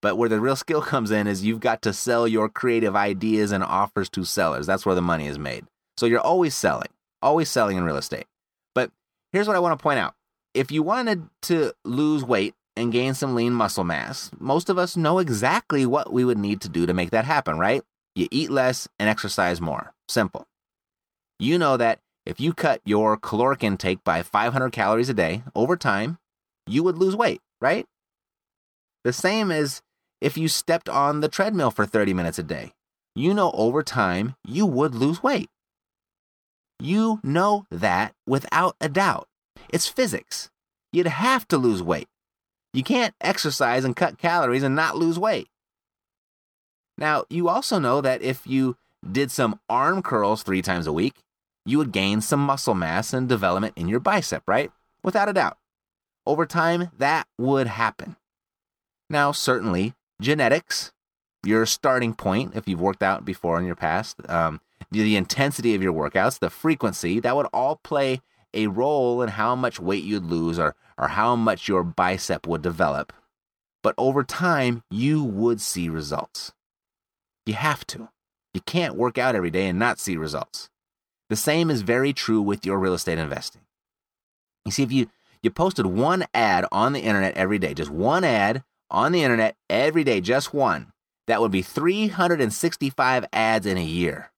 But 0.00 0.16
where 0.16 0.28
the 0.28 0.40
real 0.40 0.56
skill 0.56 0.82
comes 0.82 1.10
in 1.10 1.26
is 1.26 1.44
you've 1.44 1.60
got 1.60 1.82
to 1.82 1.92
sell 1.92 2.26
your 2.26 2.48
creative 2.48 2.96
ideas 2.96 3.52
and 3.52 3.62
offers 3.62 4.08
to 4.10 4.24
sellers. 4.24 4.66
That's 4.66 4.84
where 4.84 4.94
the 4.94 5.02
money 5.02 5.26
is 5.26 5.38
made. 5.38 5.66
So 5.96 6.06
you're 6.06 6.20
always 6.20 6.54
selling, 6.54 6.88
always 7.20 7.48
selling 7.48 7.76
in 7.76 7.84
real 7.84 7.96
estate. 7.96 8.26
But 8.74 8.90
here's 9.32 9.46
what 9.46 9.56
I 9.56 9.60
want 9.60 9.78
to 9.78 9.82
point 9.82 9.98
out. 9.98 10.14
If 10.54 10.70
you 10.70 10.82
wanted 10.82 11.28
to 11.42 11.72
lose 11.84 12.24
weight 12.24 12.54
and 12.76 12.92
gain 12.92 13.14
some 13.14 13.34
lean 13.34 13.52
muscle 13.52 13.84
mass, 13.84 14.30
most 14.38 14.68
of 14.68 14.78
us 14.78 14.96
know 14.96 15.18
exactly 15.18 15.84
what 15.86 16.12
we 16.12 16.24
would 16.24 16.38
need 16.38 16.60
to 16.62 16.68
do 16.68 16.86
to 16.86 16.94
make 16.94 17.10
that 17.10 17.24
happen, 17.24 17.58
right? 17.58 17.82
You 18.14 18.28
eat 18.30 18.50
less 18.50 18.88
and 18.98 19.08
exercise 19.08 19.60
more. 19.60 19.92
Simple. 20.08 20.46
You 21.38 21.58
know 21.58 21.76
that 21.76 21.98
if 22.24 22.40
you 22.40 22.52
cut 22.52 22.80
your 22.84 23.16
caloric 23.16 23.64
intake 23.64 24.04
by 24.04 24.22
500 24.22 24.70
calories 24.70 25.08
a 25.08 25.14
day 25.14 25.42
over 25.54 25.76
time, 25.76 26.18
you 26.66 26.82
would 26.82 26.98
lose 26.98 27.16
weight, 27.16 27.40
right? 27.60 27.86
The 29.04 29.12
same 29.12 29.50
as 29.50 29.82
if 30.20 30.38
you 30.38 30.46
stepped 30.46 30.88
on 30.88 31.20
the 31.20 31.28
treadmill 31.28 31.72
for 31.72 31.84
30 31.84 32.14
minutes 32.14 32.38
a 32.38 32.44
day. 32.44 32.72
You 33.14 33.34
know 33.34 33.50
over 33.52 33.82
time 33.82 34.36
you 34.46 34.64
would 34.66 34.94
lose 34.94 35.22
weight. 35.22 35.50
You 36.78 37.20
know 37.22 37.66
that 37.70 38.14
without 38.26 38.76
a 38.80 38.88
doubt. 38.88 39.28
It's 39.68 39.88
physics. 39.88 40.50
You'd 40.92 41.06
have 41.06 41.46
to 41.48 41.58
lose 41.58 41.82
weight. 41.82 42.08
You 42.72 42.82
can't 42.82 43.14
exercise 43.20 43.84
and 43.84 43.94
cut 43.94 44.18
calories 44.18 44.62
and 44.62 44.74
not 44.74 44.96
lose 44.96 45.18
weight. 45.18 45.48
Now, 46.96 47.24
you 47.28 47.48
also 47.48 47.78
know 47.78 48.00
that 48.00 48.22
if 48.22 48.46
you 48.46 48.76
did 49.10 49.30
some 49.30 49.58
arm 49.68 50.02
curls 50.02 50.42
three 50.42 50.62
times 50.62 50.86
a 50.86 50.92
week, 50.92 51.22
you 51.64 51.78
would 51.78 51.92
gain 51.92 52.20
some 52.20 52.40
muscle 52.40 52.74
mass 52.74 53.12
and 53.12 53.28
development 53.28 53.74
in 53.76 53.88
your 53.88 54.00
bicep, 54.00 54.42
right? 54.46 54.70
Without 55.02 55.28
a 55.28 55.32
doubt. 55.32 55.58
Over 56.26 56.46
time, 56.46 56.90
that 56.98 57.26
would 57.38 57.66
happen. 57.66 58.16
Now, 59.10 59.32
certainly, 59.32 59.94
genetics, 60.20 60.92
your 61.44 61.66
starting 61.66 62.14
point, 62.14 62.54
if 62.54 62.68
you've 62.68 62.80
worked 62.80 63.02
out 63.02 63.24
before 63.24 63.58
in 63.58 63.66
your 63.66 63.74
past, 63.74 64.16
um, 64.28 64.60
the 64.90 65.16
intensity 65.16 65.74
of 65.74 65.82
your 65.82 65.92
workouts, 65.92 66.38
the 66.38 66.50
frequency, 66.50 67.18
that 67.20 67.34
would 67.34 67.46
all 67.52 67.76
play 67.82 68.20
a 68.54 68.66
role 68.66 69.22
in 69.22 69.28
how 69.30 69.54
much 69.54 69.80
weight 69.80 70.04
you'd 70.04 70.24
lose 70.24 70.58
or, 70.58 70.74
or 70.98 71.08
how 71.08 71.36
much 71.36 71.68
your 71.68 71.82
bicep 71.82 72.46
would 72.46 72.62
develop. 72.62 73.12
But 73.82 73.94
over 73.98 74.22
time, 74.22 74.82
you 74.90 75.24
would 75.24 75.60
see 75.60 75.88
results. 75.88 76.52
You 77.46 77.54
have 77.54 77.86
to. 77.88 78.08
You 78.54 78.60
can't 78.60 78.94
work 78.94 79.18
out 79.18 79.34
every 79.34 79.50
day 79.50 79.66
and 79.66 79.78
not 79.78 79.98
see 79.98 80.16
results. 80.16 80.68
The 81.30 81.36
same 81.36 81.70
is 81.70 81.82
very 81.82 82.12
true 82.12 82.42
with 82.42 82.66
your 82.66 82.78
real 82.78 82.94
estate 82.94 83.18
investing. 83.18 83.62
You 84.64 84.72
see, 84.72 84.82
if 84.82 84.92
you, 84.92 85.08
you 85.42 85.50
posted 85.50 85.86
one 85.86 86.26
ad 86.34 86.66
on 86.70 86.92
the 86.92 87.00
internet 87.00 87.36
every 87.36 87.58
day, 87.58 87.74
just 87.74 87.90
one 87.90 88.22
ad 88.22 88.62
on 88.90 89.12
the 89.12 89.24
internet 89.24 89.56
every 89.68 90.04
day, 90.04 90.20
just 90.20 90.52
one, 90.52 90.92
that 91.26 91.40
would 91.40 91.50
be 91.50 91.62
365 91.62 93.24
ads 93.32 93.66
in 93.66 93.78
a 93.78 93.84
year. 93.84 94.30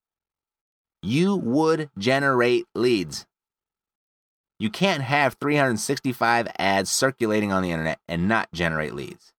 You 1.03 1.37
would 1.37 1.91
generate 1.99 2.67
leads. 2.75 3.27
You 4.59 4.71
can't 4.71 5.03
have 5.03 5.37
365 5.41 6.49
ads 6.59 6.91
circulating 6.91 7.53
on 7.53 7.63
the 7.63 7.71
internet 7.71 7.99
and 8.09 8.29
not 8.29 8.53
generate 8.53 8.95
leads. 8.95 9.33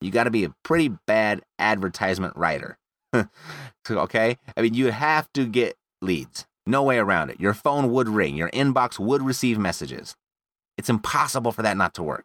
You 0.00 0.10
got 0.10 0.24
to 0.24 0.30
be 0.30 0.44
a 0.44 0.54
pretty 0.62 0.88
bad 1.06 1.42
advertisement 1.58 2.36
writer. 2.36 2.78
okay? 3.90 4.36
I 4.56 4.62
mean, 4.62 4.74
you 4.74 4.90
have 4.90 5.32
to 5.34 5.46
get 5.46 5.76
leads. 6.02 6.46
No 6.66 6.82
way 6.82 6.98
around 6.98 7.30
it. 7.30 7.40
Your 7.40 7.54
phone 7.54 7.90
would 7.92 8.08
ring, 8.08 8.36
your 8.36 8.50
inbox 8.50 8.98
would 8.98 9.22
receive 9.22 9.58
messages. 9.58 10.14
It's 10.76 10.90
impossible 10.90 11.50
for 11.50 11.62
that 11.62 11.76
not 11.76 11.94
to 11.94 12.02
work. 12.02 12.24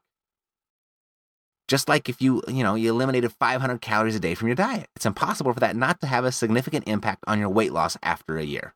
Just 1.67 1.87
like 1.87 2.09
if 2.09 2.21
you, 2.21 2.43
you 2.47 2.61
know, 2.61 2.75
you 2.75 2.89
eliminated 2.89 3.31
500 3.31 3.79
calories 3.79 4.15
a 4.15 4.19
day 4.19 4.35
from 4.35 4.49
your 4.49 4.55
diet. 4.55 4.89
It's 4.95 5.05
impossible 5.05 5.53
for 5.53 5.61
that 5.61 5.75
not 5.75 6.01
to 6.01 6.07
have 6.07 6.25
a 6.25 6.31
significant 6.31 6.87
impact 6.87 7.23
on 7.25 7.39
your 7.39 7.49
weight 7.49 7.71
loss 7.71 7.97
after 8.03 8.37
a 8.37 8.43
year. 8.43 8.75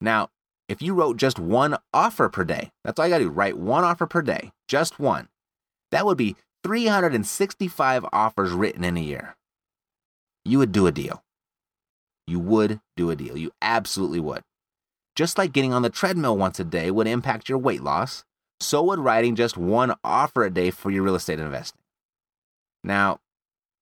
Now, 0.00 0.28
if 0.68 0.82
you 0.82 0.94
wrote 0.94 1.16
just 1.16 1.38
one 1.38 1.76
offer 1.94 2.28
per 2.28 2.44
day, 2.44 2.70
that's 2.84 2.98
all 2.98 3.06
you 3.06 3.12
got 3.12 3.18
to 3.18 3.24
do, 3.24 3.30
write 3.30 3.58
one 3.58 3.84
offer 3.84 4.06
per 4.06 4.22
day, 4.22 4.52
just 4.68 4.98
one. 4.98 5.28
That 5.90 6.04
would 6.04 6.18
be 6.18 6.36
365 6.64 8.06
offers 8.12 8.52
written 8.52 8.84
in 8.84 8.96
a 8.96 9.00
year. 9.00 9.36
You 10.44 10.58
would 10.58 10.72
do 10.72 10.86
a 10.86 10.92
deal. 10.92 11.22
You 12.26 12.38
would 12.38 12.80
do 12.96 13.10
a 13.10 13.16
deal. 13.16 13.36
You 13.36 13.50
absolutely 13.62 14.20
would. 14.20 14.42
Just 15.16 15.38
like 15.38 15.52
getting 15.52 15.72
on 15.72 15.82
the 15.82 15.90
treadmill 15.90 16.36
once 16.36 16.60
a 16.60 16.64
day 16.64 16.90
would 16.90 17.06
impact 17.06 17.48
your 17.48 17.58
weight 17.58 17.82
loss, 17.82 18.24
so 18.60 18.82
would 18.84 18.98
writing 18.98 19.34
just 19.34 19.56
one 19.56 19.94
offer 20.04 20.44
a 20.44 20.50
day 20.50 20.70
for 20.70 20.90
your 20.90 21.02
real 21.02 21.14
estate 21.14 21.40
investing. 21.40 21.80
Now, 22.84 23.18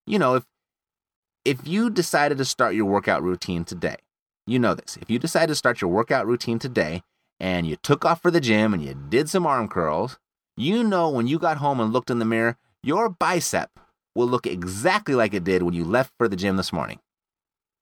you 0.06 0.18
know, 0.18 0.36
if 0.36 0.44
if 1.44 1.66
you 1.66 1.90
decided 1.90 2.38
to 2.38 2.44
start 2.44 2.74
your 2.74 2.86
workout 2.86 3.22
routine 3.22 3.64
today, 3.64 3.96
you 4.46 4.58
know 4.58 4.74
this. 4.74 4.96
If 5.00 5.10
you 5.10 5.18
decide 5.18 5.46
to 5.46 5.54
start 5.54 5.80
your 5.80 5.90
workout 5.90 6.26
routine 6.26 6.58
today 6.58 7.02
and 7.40 7.66
you 7.66 7.76
took 7.76 8.04
off 8.04 8.22
for 8.22 8.30
the 8.30 8.40
gym 8.40 8.72
and 8.72 8.82
you 8.82 8.94
did 8.94 9.28
some 9.28 9.46
arm 9.46 9.68
curls, 9.68 10.18
you 10.56 10.84
know 10.84 11.10
when 11.10 11.26
you 11.26 11.38
got 11.38 11.58
home 11.58 11.80
and 11.80 11.92
looked 11.92 12.10
in 12.10 12.18
the 12.18 12.24
mirror, 12.24 12.56
your 12.82 13.08
bicep 13.08 13.70
will 14.14 14.26
look 14.26 14.46
exactly 14.46 15.14
like 15.14 15.34
it 15.34 15.44
did 15.44 15.62
when 15.62 15.74
you 15.74 15.84
left 15.84 16.12
for 16.16 16.28
the 16.28 16.36
gym 16.36 16.56
this 16.56 16.72
morning. 16.72 17.00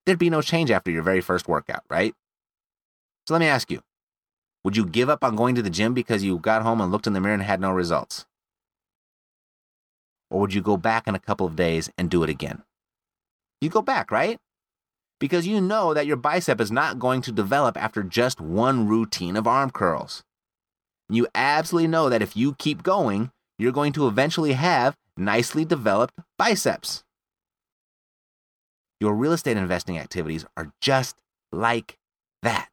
There'd 0.06 0.18
be 0.18 0.30
no 0.30 0.42
change 0.42 0.70
after 0.70 0.90
your 0.90 1.02
very 1.02 1.20
first 1.20 1.48
workout, 1.48 1.84
right? 1.88 2.14
So 3.26 3.34
let 3.34 3.40
me 3.40 3.46
ask 3.46 3.70
you 3.70 3.80
would 4.64 4.76
you 4.76 4.86
give 4.86 5.10
up 5.10 5.22
on 5.22 5.36
going 5.36 5.54
to 5.56 5.62
the 5.62 5.70
gym 5.70 5.92
because 5.92 6.24
you 6.24 6.38
got 6.38 6.62
home 6.62 6.80
and 6.80 6.90
looked 6.90 7.06
in 7.06 7.12
the 7.12 7.20
mirror 7.20 7.34
and 7.34 7.42
had 7.42 7.60
no 7.60 7.70
results? 7.70 8.24
Or 10.30 10.40
would 10.40 10.54
you 10.54 10.62
go 10.62 10.78
back 10.78 11.06
in 11.06 11.14
a 11.14 11.20
couple 11.20 11.46
of 11.46 11.54
days 11.54 11.90
and 11.98 12.10
do 12.10 12.22
it 12.22 12.30
again? 12.30 12.62
You 13.60 13.68
go 13.68 13.82
back, 13.82 14.10
right? 14.10 14.38
Because 15.20 15.46
you 15.46 15.60
know 15.60 15.94
that 15.94 16.06
your 16.06 16.16
bicep 16.16 16.60
is 16.60 16.70
not 16.70 16.98
going 16.98 17.22
to 17.22 17.32
develop 17.32 17.76
after 17.76 18.02
just 18.02 18.40
one 18.40 18.88
routine 18.88 19.36
of 19.36 19.46
arm 19.46 19.70
curls. 19.70 20.22
You 21.08 21.28
absolutely 21.34 21.88
know 21.88 22.08
that 22.08 22.22
if 22.22 22.36
you 22.36 22.54
keep 22.54 22.82
going, 22.82 23.30
you're 23.58 23.72
going 23.72 23.92
to 23.92 24.08
eventually 24.08 24.54
have 24.54 24.96
nicely 25.16 25.64
developed 25.64 26.14
biceps. 26.38 27.04
Your 29.00 29.14
real 29.14 29.32
estate 29.32 29.56
investing 29.56 29.98
activities 29.98 30.44
are 30.56 30.72
just 30.80 31.16
like 31.52 31.98
that. 32.42 32.68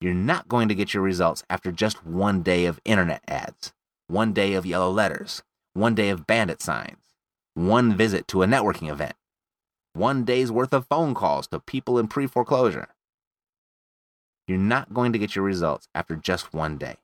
You're 0.00 0.14
not 0.14 0.48
going 0.48 0.68
to 0.68 0.74
get 0.74 0.94
your 0.94 1.02
results 1.02 1.42
after 1.48 1.72
just 1.72 2.04
one 2.04 2.42
day 2.42 2.66
of 2.66 2.80
internet 2.84 3.22
ads, 3.26 3.72
one 4.06 4.32
day 4.32 4.54
of 4.54 4.66
yellow 4.66 4.90
letters, 4.90 5.42
one 5.72 5.94
day 5.94 6.10
of 6.10 6.26
bandit 6.26 6.60
signs, 6.60 6.98
one 7.54 7.96
visit 7.96 8.28
to 8.28 8.42
a 8.42 8.46
networking 8.46 8.90
event, 8.90 9.14
one 9.94 10.24
day's 10.24 10.52
worth 10.52 10.72
of 10.72 10.86
phone 10.86 11.14
calls 11.14 11.46
to 11.48 11.60
people 11.60 11.98
in 11.98 12.08
pre 12.08 12.26
foreclosure. 12.26 12.88
You're 14.46 14.58
not 14.58 14.92
going 14.92 15.12
to 15.12 15.18
get 15.18 15.34
your 15.34 15.44
results 15.44 15.88
after 15.94 16.16
just 16.16 16.52
one 16.52 16.76
day. 16.76 16.96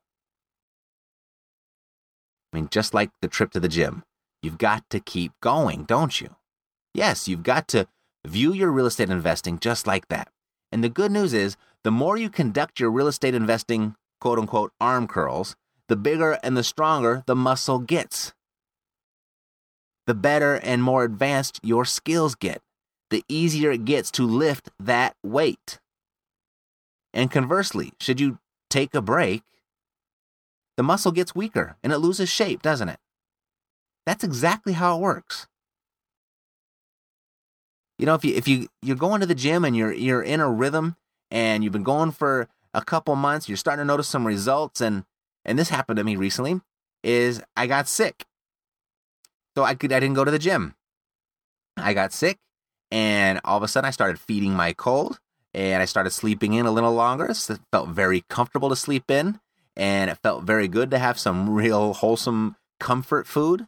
I 2.52 2.56
mean, 2.56 2.68
just 2.70 2.92
like 2.92 3.10
the 3.22 3.28
trip 3.28 3.52
to 3.52 3.60
the 3.60 3.68
gym, 3.68 4.02
you've 4.42 4.58
got 4.58 4.88
to 4.90 5.00
keep 5.00 5.32
going, 5.40 5.84
don't 5.84 6.20
you? 6.20 6.34
Yes, 6.92 7.28
you've 7.28 7.44
got 7.44 7.68
to 7.68 7.86
view 8.26 8.52
your 8.52 8.70
real 8.70 8.86
estate 8.86 9.08
investing 9.08 9.58
just 9.58 9.86
like 9.86 10.08
that. 10.08 10.28
And 10.72 10.84
the 10.84 10.88
good 10.88 11.10
news 11.10 11.32
is, 11.32 11.56
the 11.82 11.90
more 11.90 12.16
you 12.16 12.28
conduct 12.28 12.78
your 12.78 12.90
real 12.90 13.06
estate 13.06 13.34
investing, 13.34 13.94
quote 14.20 14.38
unquote, 14.38 14.72
arm 14.80 15.06
curls, 15.06 15.56
the 15.88 15.96
bigger 15.96 16.38
and 16.42 16.56
the 16.56 16.64
stronger 16.64 17.22
the 17.26 17.36
muscle 17.36 17.78
gets. 17.78 18.32
The 20.06 20.14
better 20.14 20.56
and 20.56 20.82
more 20.82 21.04
advanced 21.04 21.60
your 21.62 21.84
skills 21.84 22.34
get, 22.34 22.60
the 23.10 23.24
easier 23.28 23.70
it 23.70 23.84
gets 23.84 24.10
to 24.12 24.26
lift 24.26 24.70
that 24.78 25.16
weight. 25.22 25.78
And 27.12 27.30
conversely, 27.30 27.92
should 28.00 28.20
you 28.20 28.38
take 28.68 28.94
a 28.94 29.02
break, 29.02 29.42
the 30.76 30.82
muscle 30.82 31.12
gets 31.12 31.34
weaker 31.34 31.76
and 31.82 31.92
it 31.92 31.98
loses 31.98 32.28
shape, 32.28 32.62
doesn't 32.62 32.88
it? 32.88 33.00
That's 34.06 34.24
exactly 34.24 34.72
how 34.72 34.96
it 34.96 35.00
works 35.00 35.46
you 38.00 38.06
know, 38.06 38.14
if 38.14 38.24
you 38.24 38.34
if 38.34 38.48
you 38.48 38.68
you're 38.80 38.96
going 38.96 39.20
to 39.20 39.26
the 39.26 39.34
gym 39.34 39.62
and 39.62 39.76
you're 39.76 39.92
you're 39.92 40.22
in 40.22 40.40
a 40.40 40.48
rhythm 40.48 40.96
and 41.30 41.62
you've 41.62 41.74
been 41.74 41.82
going 41.82 42.12
for 42.12 42.48
a 42.72 42.82
couple 42.82 43.14
months, 43.14 43.46
you're 43.46 43.58
starting 43.58 43.82
to 43.82 43.84
notice 43.84 44.08
some 44.08 44.26
results 44.26 44.80
and 44.80 45.04
and 45.44 45.58
this 45.58 45.68
happened 45.68 45.98
to 45.98 46.04
me 46.04 46.16
recently 46.16 46.62
is 47.04 47.42
I 47.58 47.66
got 47.66 47.88
sick. 47.88 48.24
So 49.54 49.64
I 49.64 49.74
could 49.74 49.92
I 49.92 50.00
didn't 50.00 50.16
go 50.16 50.24
to 50.24 50.30
the 50.30 50.38
gym. 50.38 50.76
I 51.76 51.92
got 51.92 52.14
sick 52.14 52.38
and 52.90 53.40
all 53.44 53.56
of 53.56 53.62
a 53.62 53.68
sudden 53.68 53.88
I 53.88 53.92
started 53.92 54.18
feeding 54.18 54.54
my 54.54 54.72
cold 54.72 55.20
and 55.54 55.82
I 55.82 55.86
started 55.86 56.10
sleeping 56.10 56.54
in 56.54 56.66
a 56.66 56.70
little 56.70 56.92
longer. 56.92 57.32
So 57.34 57.54
it 57.54 57.60
felt 57.70 57.88
very 57.90 58.24
comfortable 58.28 58.68
to 58.68 58.76
sleep 58.76 59.10
in 59.10 59.40
and 59.76 60.10
it 60.10 60.18
felt 60.18 60.44
very 60.44 60.68
good 60.68 60.90
to 60.90 60.98
have 60.98 61.18
some 61.18 61.50
real 61.50 61.94
wholesome 61.94 62.56
comfort 62.78 63.26
food. 63.26 63.66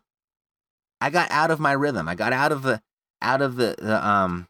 I 1.00 1.10
got 1.10 1.30
out 1.30 1.50
of 1.50 1.60
my 1.60 1.72
rhythm. 1.72 2.08
I 2.08 2.14
got 2.14 2.32
out 2.32 2.52
of 2.52 2.62
the 2.62 2.80
out 3.20 3.42
of 3.42 3.56
the, 3.56 3.76
the 3.78 4.06
um 4.06 4.48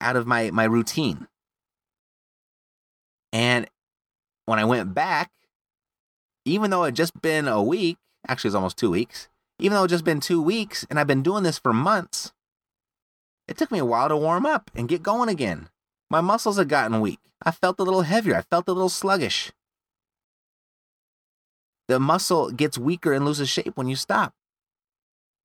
out 0.00 0.16
of 0.16 0.26
my 0.26 0.50
my 0.50 0.64
routine. 0.64 1.26
And 3.32 3.68
when 4.46 4.58
I 4.58 4.64
went 4.64 4.94
back, 4.94 5.30
even 6.44 6.70
though 6.70 6.84
it 6.84 6.92
just 6.92 7.20
been 7.22 7.46
a 7.46 7.62
week, 7.62 7.98
actually, 8.26 8.48
it's 8.48 8.54
almost 8.56 8.76
two 8.76 8.90
weeks, 8.90 9.28
even 9.60 9.76
though 9.76 9.84
it 9.84 9.88
just 9.88 10.04
been 10.04 10.20
two 10.20 10.42
weeks 10.42 10.86
and 10.90 10.98
I've 10.98 11.06
been 11.06 11.22
doing 11.22 11.44
this 11.44 11.58
for 11.58 11.72
months, 11.72 12.32
it 13.50 13.58
took 13.58 13.72
me 13.72 13.80
a 13.80 13.84
while 13.84 14.08
to 14.08 14.16
warm 14.16 14.46
up 14.46 14.70
and 14.76 14.88
get 14.88 15.02
going 15.02 15.28
again. 15.28 15.68
My 16.08 16.20
muscles 16.20 16.56
had 16.56 16.68
gotten 16.68 17.00
weak. 17.00 17.18
I 17.42 17.50
felt 17.50 17.80
a 17.80 17.82
little 17.82 18.02
heavier. 18.02 18.36
I 18.36 18.42
felt 18.42 18.68
a 18.68 18.72
little 18.72 18.88
sluggish. 18.88 19.50
The 21.88 21.98
muscle 21.98 22.52
gets 22.52 22.78
weaker 22.78 23.12
and 23.12 23.24
loses 23.24 23.48
shape 23.48 23.76
when 23.76 23.88
you 23.88 23.96
stop. 23.96 24.32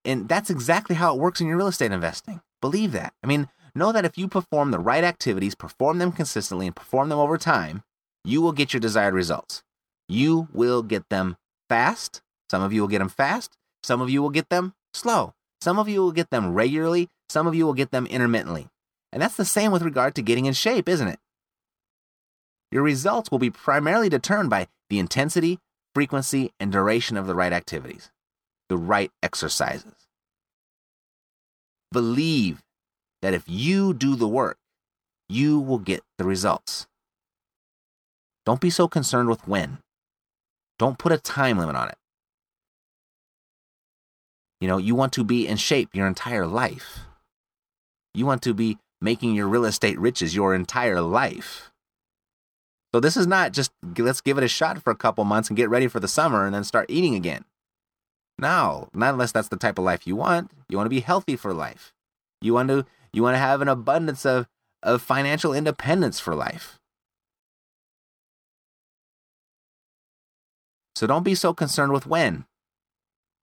And 0.06 0.30
that's 0.30 0.52
exactly 0.52 0.96
how 0.96 1.16
it 1.16 1.20
works 1.20 1.42
in 1.42 1.48
your 1.48 1.58
real 1.58 1.68
estate 1.68 1.92
investing. 1.92 2.42
Believe 2.62 2.92
that. 2.92 3.14
I 3.24 3.28
mean, 3.28 3.50
know 3.74 3.92
that 3.92 4.06
if 4.06 4.20
you 4.20 4.28
perform 4.28 4.70
the 4.70 4.80
right 4.80 5.04
activities, 5.04 5.56
perform 5.56 5.98
them 5.98 6.12
consistently, 6.12 6.68
and 6.68 6.76
perform 6.76 7.10
them 7.10 7.18
over 7.18 7.40
time, 7.40 7.82
you 8.24 8.40
will 8.40 8.52
get 8.52 8.72
your 8.72 8.80
desired 8.80 9.16
results. 9.16 9.64
You 10.08 10.48
will 10.54 10.84
get 10.84 11.10
them 11.10 11.38
fast. 11.68 12.22
Some 12.52 12.62
of 12.62 12.72
you 12.72 12.82
will 12.82 12.88
get 12.88 13.00
them 13.00 13.10
fast. 13.10 13.58
Some 13.82 14.02
of 14.02 14.12
you 14.12 14.22
will 14.22 14.30
get 14.30 14.50
them 14.50 14.76
slow. 14.94 15.34
Some 15.62 15.80
of 15.80 15.90
you 15.90 16.02
will 16.02 16.12
get 16.12 16.30
them 16.30 16.54
regularly. 16.54 17.10
Some 17.30 17.48
of 17.48 17.56
you 17.56 17.66
will 17.66 17.74
get 17.74 17.92
them 17.92 18.06
intermittently. 18.08 18.68
And 19.12 19.22
that's 19.22 19.38
the 19.38 19.46
same 19.46 19.72
with 19.72 19.82
regard 19.82 20.16
to 20.16 20.22
getting 20.22 20.46
in 20.46 20.54
shape, 20.54 20.90
isn't 20.90 21.08
it? 21.08 21.20
Your 22.72 22.84
results 22.84 23.32
will 23.32 23.40
be 23.40 23.50
primarily 23.50 24.10
determined 24.10 24.50
by 24.50 24.68
the 24.90 25.00
intensity, 25.00 25.60
frequency, 25.94 26.52
and 26.60 26.72
duration 26.72 27.16
of 27.16 27.28
the 27.28 27.36
right 27.36 27.54
activities, 27.54 28.12
the 28.68 28.78
right 28.78 29.12
exercises. 29.24 30.08
Believe 31.92 32.62
that 33.22 33.34
if 33.34 33.44
you 33.48 33.94
do 33.94 34.16
the 34.16 34.28
work, 34.28 34.58
you 35.30 35.60
will 35.60 35.80
get 35.80 36.02
the 36.18 36.26
results. 36.26 36.86
Don't 38.46 38.62
be 38.62 38.70
so 38.70 38.88
concerned 38.88 39.30
with 39.30 39.48
when. 39.48 39.80
Don't 40.78 41.00
put 41.00 41.12
a 41.12 41.18
time 41.18 41.58
limit 41.58 41.76
on 41.76 41.88
it. 41.90 41.98
You 44.60 44.68
know, 44.68 44.78
you 44.78 44.96
want 44.96 45.14
to 45.14 45.24
be 45.24 45.48
in 45.48 45.58
shape 45.58 45.90
your 45.94 46.08
entire 46.08 46.46
life. 46.46 47.00
You 48.16 48.26
want 48.26 48.42
to 48.44 48.54
be 48.54 48.78
making 49.02 49.36
your 49.36 49.48
real 49.48 49.66
estate 49.66 50.00
riches 50.00 50.36
your 50.36 50.56
entire 50.56 51.02
life. 51.02 51.72
So 52.94 53.00
this 53.00 53.18
is 53.18 53.28
not 53.28 53.52
just 53.52 53.72
let's 53.98 54.22
give 54.22 54.38
it 54.38 54.44
a 54.44 54.48
shot 54.48 54.82
for 54.82 54.90
a 54.92 54.96
couple 54.96 55.24
months 55.26 55.50
and 55.50 55.58
get 55.58 55.70
ready 55.70 55.88
for 55.88 56.00
the 56.00 56.08
summer 56.08 56.46
and 56.46 56.56
then 56.56 56.64
start 56.64 56.86
eating 56.90 57.14
again. 57.16 57.44
No, 58.40 58.90
not 58.94 59.14
unless 59.14 59.32
that's 59.32 59.50
the 59.50 59.58
type 59.58 59.78
of 59.78 59.86
life 59.86 60.08
you 60.08 60.16
want. 60.16 60.52
You 60.70 60.78
want 60.78 60.86
to 60.86 60.96
be 60.96 61.02
healthy 61.02 61.36
for 61.36 61.54
life. 61.54 61.94
You 62.42 62.54
want 62.54 62.70
to 62.70 62.86
you 63.12 63.22
want 63.22 63.36
to 63.36 63.40
have 63.40 63.62
an 63.62 63.68
abundance 63.68 64.26
of 64.26 64.48
of 64.82 65.02
financial 65.02 65.54
independence 65.54 66.20
for 66.20 66.36
life. 66.36 66.80
So 70.96 71.06
don't 71.06 71.24
be 71.24 71.36
so 71.36 71.54
concerned 71.54 71.92
with 71.92 72.08
when. 72.08 72.46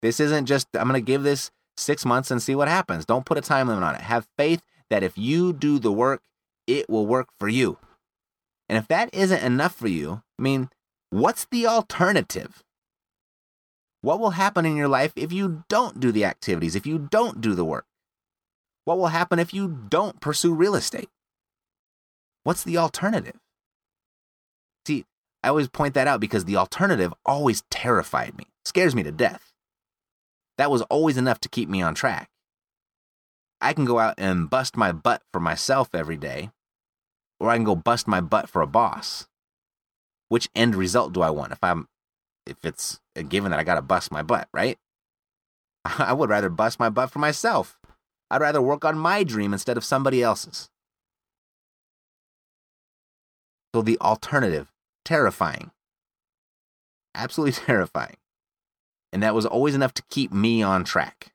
This 0.00 0.19
isn't 0.19 0.47
just, 0.47 0.69
I'm 0.75 0.88
going 0.88 1.00
to 1.00 1.05
give 1.05 1.23
this 1.23 1.50
six 1.76 2.05
months 2.05 2.31
and 2.31 2.43
see 2.43 2.55
what 2.55 2.69
happens. 2.69 3.05
Don't 3.05 3.26
put 3.26 3.38
a 3.38 3.43
time 3.43 3.69
limit 3.69 3.85
on 3.85 3.95
it. 3.95 4.02
Have 4.02 4.29
faith 4.37 4.62
that 4.91 5.02
if 5.02 5.17
you 5.17 5.52
do 5.52 5.79
the 5.79 5.93
work, 5.93 6.23
it 6.67 6.88
will 6.88 7.07
work 7.07 7.29
for 7.38 7.49
you. 7.49 7.79
And 8.69 8.79
if 8.79 8.88
that 8.88 9.12
isn't 9.12 9.43
enough 9.43 9.75
for 9.75 9.88
you, 9.88 10.23
I 10.38 10.43
mean, 10.43 10.71
what's 11.11 11.47
the 11.50 11.67
alternative? 11.67 12.62
What 14.00 14.19
will 14.19 14.31
happen 14.31 14.67
in 14.67 14.76
your 14.76 14.88
life 14.88 15.12
if 15.14 15.33
you 15.33 15.64
don't 15.69 16.00
do 16.00 16.11
the 16.11 16.25
activities, 16.25 16.75
if 16.75 16.87
you 16.87 16.99
don't 16.99 17.41
do 17.41 17.55
the 17.55 17.64
work? 17.64 17.87
What 18.85 18.99
will 18.99 19.09
happen 19.09 19.38
if 19.38 19.55
you 19.55 19.69
don't 19.69 20.21
pursue 20.21 20.52
real 20.52 20.75
estate? 20.75 21.09
What's 22.43 22.64
the 22.64 22.76
alternative? 22.79 23.38
See, 24.87 25.05
I 25.43 25.49
always 25.49 25.69
point 25.69 25.95
that 25.95 26.09
out 26.09 26.21
because 26.21 26.45
the 26.45 26.57
alternative 26.57 27.14
always 27.25 27.62
terrified 27.71 28.37
me, 28.37 28.47
scares 28.64 28.95
me 28.97 29.05
to 29.05 29.12
death. 29.12 29.51
That 30.62 30.71
was 30.71 30.83
always 30.83 31.16
enough 31.16 31.40
to 31.40 31.49
keep 31.49 31.69
me 31.69 31.83
on 31.83 31.92
track. 31.92 32.30
I 33.60 33.73
can 33.73 33.84
go 33.84 33.99
out 33.99 34.15
and 34.17 34.49
bust 34.49 34.76
my 34.76 34.93
butt 34.93 35.21
for 35.32 35.41
myself 35.41 35.93
every 35.93 36.17
day, 36.17 36.52
or 37.41 37.50
I 37.50 37.56
can 37.56 37.65
go 37.65 37.75
bust 37.75 38.06
my 38.06 38.21
butt 38.21 38.49
for 38.49 38.63
a 38.63 38.67
boss. 38.69 39.26
Which 40.28 40.49
end 40.54 40.76
result 40.76 41.15
do 41.15 41.21
I 41.21 41.30
want 41.30 41.50
if 41.50 41.58
I'm 41.65 41.89
if 42.47 42.65
it's 42.65 43.00
a 43.17 43.25
given 43.25 43.50
that 43.50 43.58
I 43.58 43.65
got 43.65 43.75
to 43.75 43.82
bust 43.82 44.13
my 44.13 44.23
butt, 44.23 44.47
right? 44.54 44.78
I 45.84 46.13
would 46.13 46.30
rather 46.30 46.49
bust 46.49 46.78
my 46.78 46.91
butt 46.91 47.10
for 47.10 47.19
myself. 47.19 47.80
I'd 48.30 48.41
rather 48.41 48.63
work 48.63 48.84
on 48.84 48.97
my 48.97 49.25
dream 49.25 49.52
instead 49.52 49.76
of 49.76 49.84
somebody 49.84 50.23
else's. 50.23 50.71
So 53.75 53.82
the 53.82 53.99
alternative 53.99 54.71
terrifying. 55.04 55.73
Absolutely 57.17 57.60
terrifying. 57.67 58.15
And 59.12 59.22
that 59.22 59.34
was 59.34 59.44
always 59.46 59.75
enough 59.75 59.92
to 59.94 60.02
keep 60.10 60.32
me 60.32 60.62
on 60.62 60.84
track. 60.84 61.32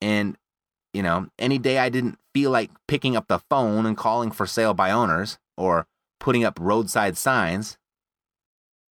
And, 0.00 0.36
you 0.92 1.02
know, 1.02 1.28
any 1.38 1.58
day 1.58 1.78
I 1.78 1.88
didn't 1.88 2.18
feel 2.34 2.50
like 2.50 2.70
picking 2.88 3.16
up 3.16 3.28
the 3.28 3.38
phone 3.50 3.86
and 3.86 3.96
calling 3.96 4.30
for 4.30 4.46
sale 4.46 4.74
by 4.74 4.90
owners 4.90 5.38
or 5.56 5.86
putting 6.18 6.44
up 6.44 6.58
roadside 6.60 7.16
signs, 7.16 7.78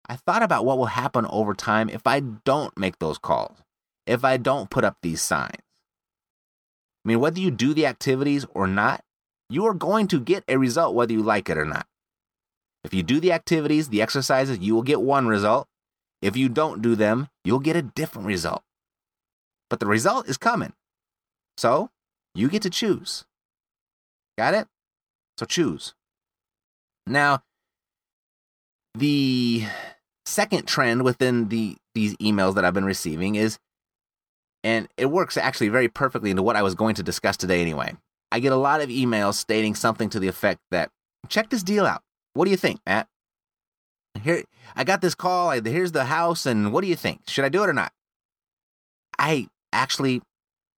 I 0.08 0.16
thought 0.16 0.44
about 0.44 0.66
what 0.66 0.78
will 0.78 0.86
happen 0.88 1.26
over 1.30 1.54
time 1.54 1.90
if 1.90 2.06
I 2.06 2.20
don't 2.20 2.78
make 2.78 3.00
those 3.00 3.18
calls, 3.18 3.58
if 4.06 4.24
I 4.24 4.38
don't 4.38 4.70
put 4.70 4.84
up 4.84 4.98
these 5.02 5.22
signs. 5.22 5.62
I 7.04 7.08
mean, 7.08 7.20
whether 7.20 7.40
you 7.40 7.50
do 7.50 7.74
the 7.74 7.88
activities 7.88 8.46
or 8.54 8.68
not, 8.68 9.04
you 9.50 9.66
are 9.66 9.74
going 9.74 10.08
to 10.10 10.20
get 10.20 10.44
a 10.48 10.58
result 10.58 10.96
whether 10.96 11.14
you 11.14 11.24
like 11.24 11.50
it 11.50 11.58
or 11.58 11.66
not. 11.66 11.88
If 12.84 12.94
you 12.94 13.04
do 13.04 13.20
the 13.20 13.32
activities, 13.32 13.90
the 13.90 14.02
exercises, 14.02 14.60
you 14.60 14.76
will 14.76 14.84
get 14.84 15.02
one 15.02 15.28
result. 15.28 15.68
If 16.22 16.38
you 16.38 16.50
don't 16.50 16.82
do 16.82 16.96
them, 16.96 17.30
you'll 17.44 17.60
get 17.60 17.76
a 17.76 17.82
different 17.82 18.28
result. 18.28 18.64
But 19.70 19.80
the 19.80 19.88
result 19.88 20.28
is 20.28 20.38
coming. 20.38 20.74
So 21.58 21.90
you 22.36 22.50
get 22.50 22.62
to 22.64 22.70
choose. 22.70 23.26
Got 24.38 24.54
it? 24.54 24.68
So 25.38 25.46
choose. 25.46 25.94
Now, 27.08 27.44
the 28.94 29.66
second 30.26 30.68
trend 30.68 31.04
within 31.04 31.50
the 31.50 31.78
these 31.94 32.16
emails 32.18 32.56
that 32.56 32.64
I've 32.64 32.74
been 32.74 32.86
receiving 32.86 33.36
is 33.36 33.60
and 34.64 34.88
it 34.98 35.08
works 35.08 35.38
actually 35.38 35.70
very 35.70 35.88
perfectly 35.88 36.30
into 36.30 36.44
what 36.44 36.56
I 36.56 36.62
was 36.62 36.76
going 36.76 36.96
to 36.96 37.04
discuss 37.04 37.36
today 37.36 37.62
anyway. 37.62 37.96
I 38.32 38.40
get 38.40 38.52
a 38.52 38.58
lot 38.58 38.82
of 38.82 38.90
emails 38.90 39.34
stating 39.34 39.76
something 39.76 40.10
to 40.12 40.20
the 40.20 40.28
effect 40.28 40.62
that 40.72 40.90
check 41.28 41.50
this 41.50 41.64
deal 41.64 41.86
out. 41.86 42.04
What 42.34 42.46
do 42.46 42.52
you 42.52 42.58
think, 42.58 42.80
Matt? 42.86 43.08
Here, 44.20 44.44
I 44.76 44.84
got 44.84 45.02
this 45.02 45.16
call. 45.16 45.52
Here's 45.52 45.92
the 45.92 46.06
house, 46.06 46.46
and 46.46 46.72
what 46.72 46.82
do 46.82 46.88
you 46.88 46.96
think? 46.96 47.22
Should 47.28 47.46
I 47.46 47.50
do 47.50 47.64
it 47.64 47.70
or 47.70 47.74
not? 47.74 47.92
I 49.18 49.48
actually 49.72 50.22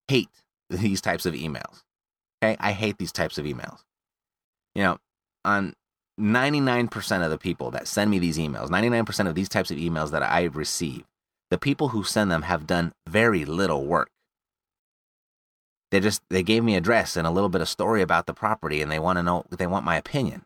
hate 0.08 0.30
these 0.70 1.02
types 1.02 1.26
of 1.26 1.34
emails. 1.34 1.82
Okay, 2.44 2.58
I 2.60 2.72
hate 2.72 2.98
these 2.98 3.12
types 3.12 3.38
of 3.38 3.46
emails. 3.46 3.80
You 4.76 4.84
know, 4.84 4.98
on 5.46 5.74
99% 6.20 7.24
of 7.24 7.32
the 7.32 7.38
people 7.38 7.72
that 7.72 7.88
send 7.88 8.12
me 8.12 8.20
these 8.20 8.38
emails, 8.38 8.70
99% 8.70 9.28
of 9.28 9.36
these 9.36 9.50
types 9.50 9.72
of 9.72 9.78
emails 9.78 10.12
that 10.12 10.24
I 10.24 10.44
receive, 10.44 11.04
the 11.50 11.58
people 11.58 11.90
who 11.90 12.04
send 12.04 12.32
them 12.32 12.44
have 12.44 12.68
done 12.68 12.94
very 13.08 13.46
little 13.46 13.86
work. 13.86 14.10
They 15.92 16.00
just 16.00 16.22
they 16.30 16.42
gave 16.42 16.64
me 16.64 16.76
address 16.76 17.16
and 17.16 17.28
a 17.28 17.32
little 17.32 17.50
bit 17.50 17.62
of 17.62 17.70
story 17.70 18.02
about 18.02 18.26
the 18.26 18.34
property 18.34 18.82
and 18.82 18.92
they 18.92 18.98
want 18.98 19.18
to 19.18 19.24
know 19.24 19.46
they 19.52 19.68
want 19.68 19.86
my 19.86 19.96
opinion. 19.96 20.44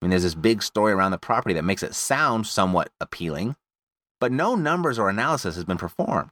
I 0.00 0.06
mean, 0.06 0.10
there's 0.10 0.22
this 0.22 0.34
big 0.34 0.62
story 0.62 0.92
around 0.92 1.12
the 1.12 1.18
property 1.18 1.54
that 1.54 1.64
makes 1.64 1.82
it 1.82 1.94
sound 1.94 2.46
somewhat 2.46 2.90
appealing, 3.00 3.56
but 4.20 4.32
no 4.32 4.54
numbers 4.54 4.98
or 4.98 5.08
analysis 5.08 5.54
has 5.54 5.64
been 5.64 5.78
performed. 5.78 6.30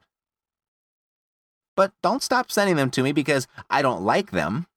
But 1.75 1.91
don't 2.03 2.21
stop 2.21 2.51
sending 2.51 2.75
them 2.75 2.91
to 2.91 3.03
me 3.03 3.11
because 3.11 3.47
I 3.69 3.81
don't 3.81 4.03
like 4.03 4.31
them. 4.31 4.67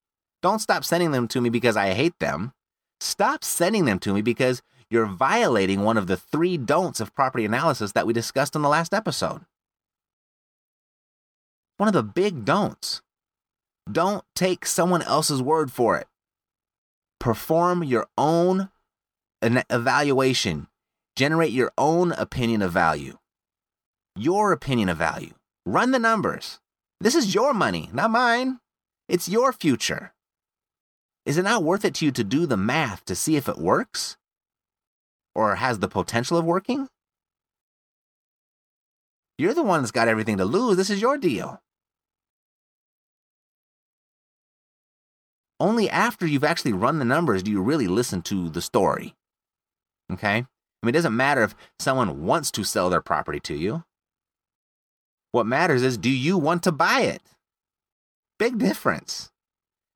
Don't 0.42 0.60
stop 0.60 0.84
sending 0.84 1.10
them 1.10 1.28
to 1.28 1.40
me 1.40 1.50
because 1.50 1.76
I 1.76 1.90
hate 1.90 2.18
them. 2.20 2.52
Stop 3.00 3.44
sending 3.44 3.84
them 3.84 3.98
to 4.00 4.14
me 4.14 4.22
because 4.22 4.62
you're 4.88 5.06
violating 5.06 5.82
one 5.82 5.96
of 5.96 6.06
the 6.06 6.16
three 6.16 6.56
don'ts 6.56 7.00
of 7.00 7.14
property 7.14 7.44
analysis 7.44 7.92
that 7.92 8.06
we 8.06 8.12
discussed 8.12 8.56
in 8.56 8.62
the 8.62 8.68
last 8.68 8.94
episode. 8.94 9.42
One 11.76 11.88
of 11.88 11.92
the 11.92 12.02
big 12.02 12.44
don'ts. 12.44 13.02
Don't 13.90 14.24
take 14.34 14.64
someone 14.66 15.02
else's 15.02 15.42
word 15.42 15.70
for 15.70 15.96
it. 15.98 16.06
Perform 17.20 17.84
your 17.84 18.06
own 18.16 18.70
an 19.42 19.62
evaluation. 19.70 20.68
Generate 21.16 21.52
your 21.52 21.72
own 21.78 22.12
opinion 22.12 22.62
of 22.62 22.72
value. 22.72 23.18
Your 24.16 24.52
opinion 24.52 24.88
of 24.88 24.98
value. 24.98 25.34
Run 25.64 25.90
the 25.90 25.98
numbers. 25.98 26.60
This 27.00 27.14
is 27.14 27.34
your 27.34 27.52
money, 27.52 27.90
not 27.92 28.10
mine. 28.10 28.58
It's 29.08 29.28
your 29.28 29.52
future. 29.52 30.12
Is 31.24 31.38
it 31.38 31.42
not 31.42 31.64
worth 31.64 31.84
it 31.84 31.94
to 31.96 32.04
you 32.04 32.12
to 32.12 32.24
do 32.24 32.46
the 32.46 32.56
math 32.56 33.04
to 33.06 33.14
see 33.14 33.36
if 33.36 33.48
it 33.48 33.58
works? 33.58 34.16
Or 35.34 35.56
has 35.56 35.80
the 35.80 35.88
potential 35.88 36.38
of 36.38 36.44
working? 36.44 36.88
You're 39.38 39.54
the 39.54 39.62
one 39.62 39.82
that's 39.82 39.90
got 39.90 40.08
everything 40.08 40.38
to 40.38 40.44
lose. 40.44 40.76
This 40.76 40.88
is 40.88 41.00
your 41.00 41.18
deal. 41.18 41.60
Only 45.58 45.88
after 45.90 46.26
you've 46.26 46.44
actually 46.44 46.72
run 46.72 46.98
the 46.98 47.04
numbers 47.04 47.42
do 47.42 47.50
you 47.50 47.60
really 47.60 47.86
listen 47.86 48.22
to 48.22 48.48
the 48.48 48.62
story. 48.62 49.14
Okay? 50.12 50.38
I 50.38 50.86
mean, 50.86 50.90
it 50.90 50.92
doesn't 50.92 51.16
matter 51.16 51.42
if 51.42 51.54
someone 51.78 52.24
wants 52.24 52.50
to 52.52 52.64
sell 52.64 52.90
their 52.90 53.00
property 53.00 53.40
to 53.40 53.54
you. 53.54 53.84
What 55.32 55.46
matters 55.46 55.82
is 55.82 55.98
do 55.98 56.10
you 56.10 56.38
want 56.38 56.62
to 56.62 56.72
buy 56.72 57.00
it? 57.02 57.22
Big 58.38 58.58
difference. 58.58 59.30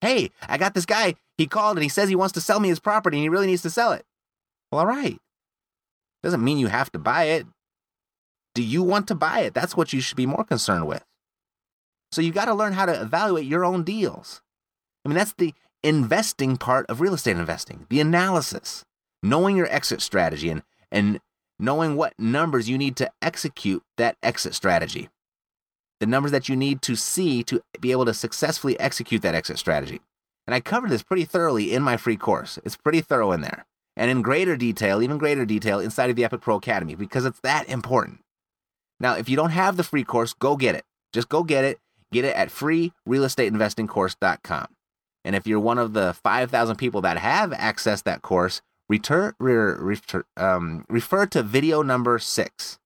Hey, 0.00 0.30
I 0.48 0.58
got 0.58 0.74
this 0.74 0.86
guy. 0.86 1.14
He 1.38 1.46
called 1.46 1.76
and 1.76 1.82
he 1.82 1.88
says 1.88 2.08
he 2.08 2.16
wants 2.16 2.32
to 2.34 2.40
sell 2.40 2.60
me 2.60 2.68
his 2.68 2.80
property 2.80 3.16
and 3.18 3.22
he 3.22 3.28
really 3.28 3.46
needs 3.46 3.62
to 3.62 3.70
sell 3.70 3.92
it. 3.92 4.04
Well, 4.70 4.80
all 4.80 4.86
right. 4.86 5.18
Doesn't 6.22 6.44
mean 6.44 6.58
you 6.58 6.68
have 6.68 6.92
to 6.92 6.98
buy 6.98 7.24
it. 7.24 7.46
Do 8.54 8.62
you 8.62 8.82
want 8.82 9.08
to 9.08 9.14
buy 9.14 9.40
it? 9.40 9.54
That's 9.54 9.76
what 9.76 9.92
you 9.92 10.00
should 10.00 10.16
be 10.16 10.26
more 10.26 10.44
concerned 10.44 10.86
with. 10.86 11.04
So 12.12 12.20
you 12.20 12.32
got 12.32 12.46
to 12.46 12.54
learn 12.54 12.72
how 12.72 12.86
to 12.86 13.00
evaluate 13.00 13.46
your 13.46 13.64
own 13.64 13.84
deals. 13.84 14.42
I 15.04 15.08
mean, 15.08 15.16
that's 15.16 15.34
the 15.34 15.54
investing 15.82 16.56
part 16.56 16.86
of 16.86 17.00
real 17.00 17.14
estate 17.14 17.36
investing, 17.36 17.86
the 17.88 18.00
analysis, 18.00 18.84
knowing 19.22 19.56
your 19.56 19.72
exit 19.72 20.00
strategy 20.00 20.50
and, 20.50 20.62
and 20.90 21.20
knowing 21.58 21.96
what 21.96 22.14
numbers 22.18 22.68
you 22.68 22.78
need 22.78 22.96
to 22.96 23.10
execute 23.20 23.82
that 23.96 24.16
exit 24.22 24.54
strategy, 24.54 25.08
the 26.00 26.06
numbers 26.06 26.32
that 26.32 26.48
you 26.48 26.56
need 26.56 26.82
to 26.82 26.96
see 26.96 27.44
to 27.44 27.60
be 27.80 27.92
able 27.92 28.06
to 28.06 28.14
successfully 28.14 28.78
execute 28.80 29.22
that 29.22 29.34
exit 29.34 29.58
strategy. 29.58 30.00
And 30.46 30.54
I 30.54 30.60
covered 30.60 30.90
this 30.90 31.02
pretty 31.02 31.24
thoroughly 31.24 31.72
in 31.72 31.82
my 31.82 31.96
free 31.96 32.16
course. 32.16 32.58
It's 32.64 32.76
pretty 32.76 33.02
thorough 33.02 33.32
in 33.32 33.42
there. 33.42 33.66
And 33.96 34.10
in 34.10 34.22
greater 34.22 34.56
detail, 34.56 35.02
even 35.02 35.18
greater 35.18 35.44
detail, 35.44 35.78
inside 35.78 36.10
of 36.10 36.16
the 36.16 36.24
Epic 36.24 36.40
Pro 36.40 36.56
Academy 36.56 36.94
because 36.94 37.26
it's 37.26 37.40
that 37.40 37.68
important. 37.68 38.20
Now, 38.98 39.16
if 39.16 39.28
you 39.28 39.36
don't 39.36 39.50
have 39.50 39.76
the 39.76 39.84
free 39.84 40.04
course, 40.04 40.32
go 40.32 40.56
get 40.56 40.74
it. 40.74 40.84
Just 41.12 41.28
go 41.28 41.42
get 41.42 41.64
it. 41.64 41.78
Get 42.12 42.24
it 42.24 42.34
at 42.34 42.48
freerealestateinvestingcourse.com. 42.48 44.66
And 45.24 45.36
if 45.36 45.46
you're 45.46 45.60
one 45.60 45.78
of 45.78 45.92
the 45.92 46.14
5,000 46.14 46.76
people 46.76 47.02
that 47.02 47.18
have 47.18 47.50
accessed 47.50 48.04
that 48.04 48.22
course, 48.22 48.62
return, 48.90 49.34
refer, 49.38 50.24
um, 50.36 50.84
refer 50.88 51.24
to 51.26 51.42
video 51.42 51.82
number 51.82 52.18
six. 52.18 52.78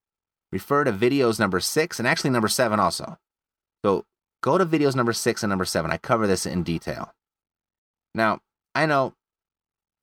Refer 0.52 0.84
to 0.84 0.92
videos 0.92 1.40
number 1.40 1.58
six 1.58 1.98
and 1.98 2.06
actually 2.06 2.30
number 2.30 2.46
seven 2.46 2.78
also. 2.78 3.16
So 3.84 4.04
go 4.42 4.58
to 4.58 4.66
videos 4.66 4.94
number 4.94 5.14
six 5.14 5.42
and 5.42 5.48
number 5.48 5.64
seven. 5.64 5.90
I 5.90 5.96
cover 5.96 6.26
this 6.26 6.46
in 6.46 6.62
detail. 6.62 7.12
Now, 8.14 8.40
I 8.74 8.86
know, 8.86 9.14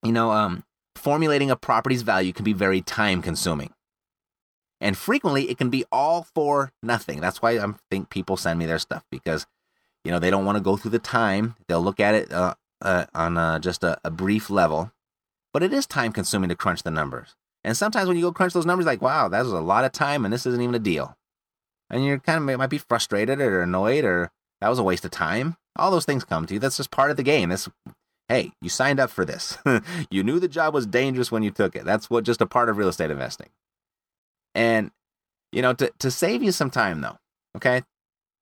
you 0.04 0.12
know, 0.12 0.32
um, 0.32 0.64
formulating 0.96 1.52
a 1.52 1.56
property's 1.56 2.02
value 2.02 2.34
can 2.34 2.44
be 2.44 2.54
very 2.54 2.82
time 2.82 3.22
consuming. 3.22 3.72
And 4.82 4.98
frequently 4.98 5.50
it 5.50 5.60
can 5.60 5.70
be 5.70 5.86
all 5.92 6.24
for 6.34 6.74
nothing. 6.82 7.22
That's 7.22 7.42
why 7.42 7.60
I 7.60 7.74
think 7.92 8.10
people 8.10 8.36
send 8.36 8.58
me 8.58 8.66
their 8.66 8.80
stuff 8.80 9.06
because 9.12 9.46
you 10.04 10.12
know 10.12 10.18
they 10.18 10.32
don't 10.32 10.46
want 10.46 10.58
to 10.58 10.64
go 10.64 10.78
through 10.78 10.90
the 10.90 11.00
time 11.00 11.56
they'll 11.68 11.80
look 11.80 12.00
at 12.00 12.16
it 12.16 12.32
uh, 12.34 12.56
uh, 12.82 13.06
on 13.14 13.38
uh, 13.38 13.60
just 13.60 13.84
a, 13.84 14.00
a, 14.04 14.10
brief 14.10 14.50
level 14.50 14.92
but 15.54 15.64
it 15.64 15.74
is 15.74 15.86
time 15.86 16.12
consuming 16.12 16.50
to 16.50 16.56
crunch 16.56 16.84
the 16.84 16.92
numbers. 16.92 17.36
And 17.64 17.78
sometimes 17.78 18.08
when 18.08 18.18
you 18.18 18.24
go 18.24 18.32
crunch 18.32 18.54
those 18.54 18.66
numbers 18.66 18.86
like 18.86 19.02
wow 19.02 19.28
that 19.28 19.44
was 19.44 19.54
a 19.54 19.60
lot 19.60 19.86
of 19.86 19.92
time 19.92 20.26
and 20.26 20.34
this 20.34 20.46
isn't 20.46 20.62
even 20.62 20.76
a 20.76 20.80
deal. 20.80 21.16
And 21.90 22.06
you're 22.06 22.20
kind 22.20 22.50
of 22.50 22.58
might 22.58 22.68
be 22.68 22.78
frustrated 22.78 23.40
or 23.42 23.62
annoyed 23.62 24.06
or 24.06 24.32
that 24.62 24.70
was 24.70 24.80
a 24.80 24.84
waste 24.84 25.06
of 25.06 25.12
time. 25.12 25.58
All 25.76 25.92
those 25.92 26.06
things 26.06 26.24
come 26.24 26.46
to 26.46 26.54
you. 26.54 26.60
That's 26.60 26.78
just 26.78 26.92
part 26.92 27.12
of 27.12 27.18
the 27.18 27.24
game. 27.24 27.50
This 27.50 27.70
hey 28.30 28.52
you 28.62 28.70
signed 28.70 29.00
up 29.00 29.10
for 29.10 29.26
this. 29.26 29.58
You 30.10 30.24
knew 30.24 30.40
the 30.40 30.48
job 30.48 30.74
was 30.74 30.86
dangerous 30.86 31.32
when 31.32 31.44
you 31.44 31.52
took 31.52 31.76
it. 31.76 31.86
That's 31.86 32.10
what 32.10 32.24
just 32.24 32.42
a 32.42 32.46
part 32.46 32.70
of 32.70 32.78
real 32.78 32.90
estate 32.90 33.12
investing. 33.12 33.50
And 34.56 34.92
you 35.52 35.62
know 35.62 35.74
to, 35.74 35.92
to 36.00 36.12
save 36.12 36.42
you 36.42 36.52
some 36.52 36.70
time 36.70 37.02
though 37.02 37.18
okay? 37.58 37.84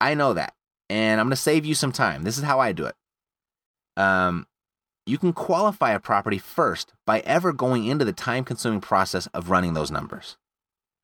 I 0.02 0.14
know 0.14 0.34
that. 0.34 0.54
And 0.90 1.20
I'm 1.20 1.30
to 1.30 1.36
save 1.36 1.66
you 1.66 1.76
some 1.76 1.92
time. 1.92 2.24
This 2.24 2.38
is 2.38 2.44
how 2.44 2.60
I 2.60 2.72
do 2.72 2.86
it. 2.86 2.96
Um, 3.98 4.48
you 5.10 5.18
can 5.18 5.34
qualify 5.34 5.92
a 5.92 6.00
property 6.00 6.38
first 6.38 6.94
by 7.06 7.20
ever 7.22 7.52
going 7.52 7.86
into 7.86 8.06
the 8.06 8.14
time 8.14 8.44
consuming 8.44 8.80
process 8.80 9.28
of 9.34 9.50
running 9.50 9.74
those 9.74 9.92
numbers. 9.92 10.38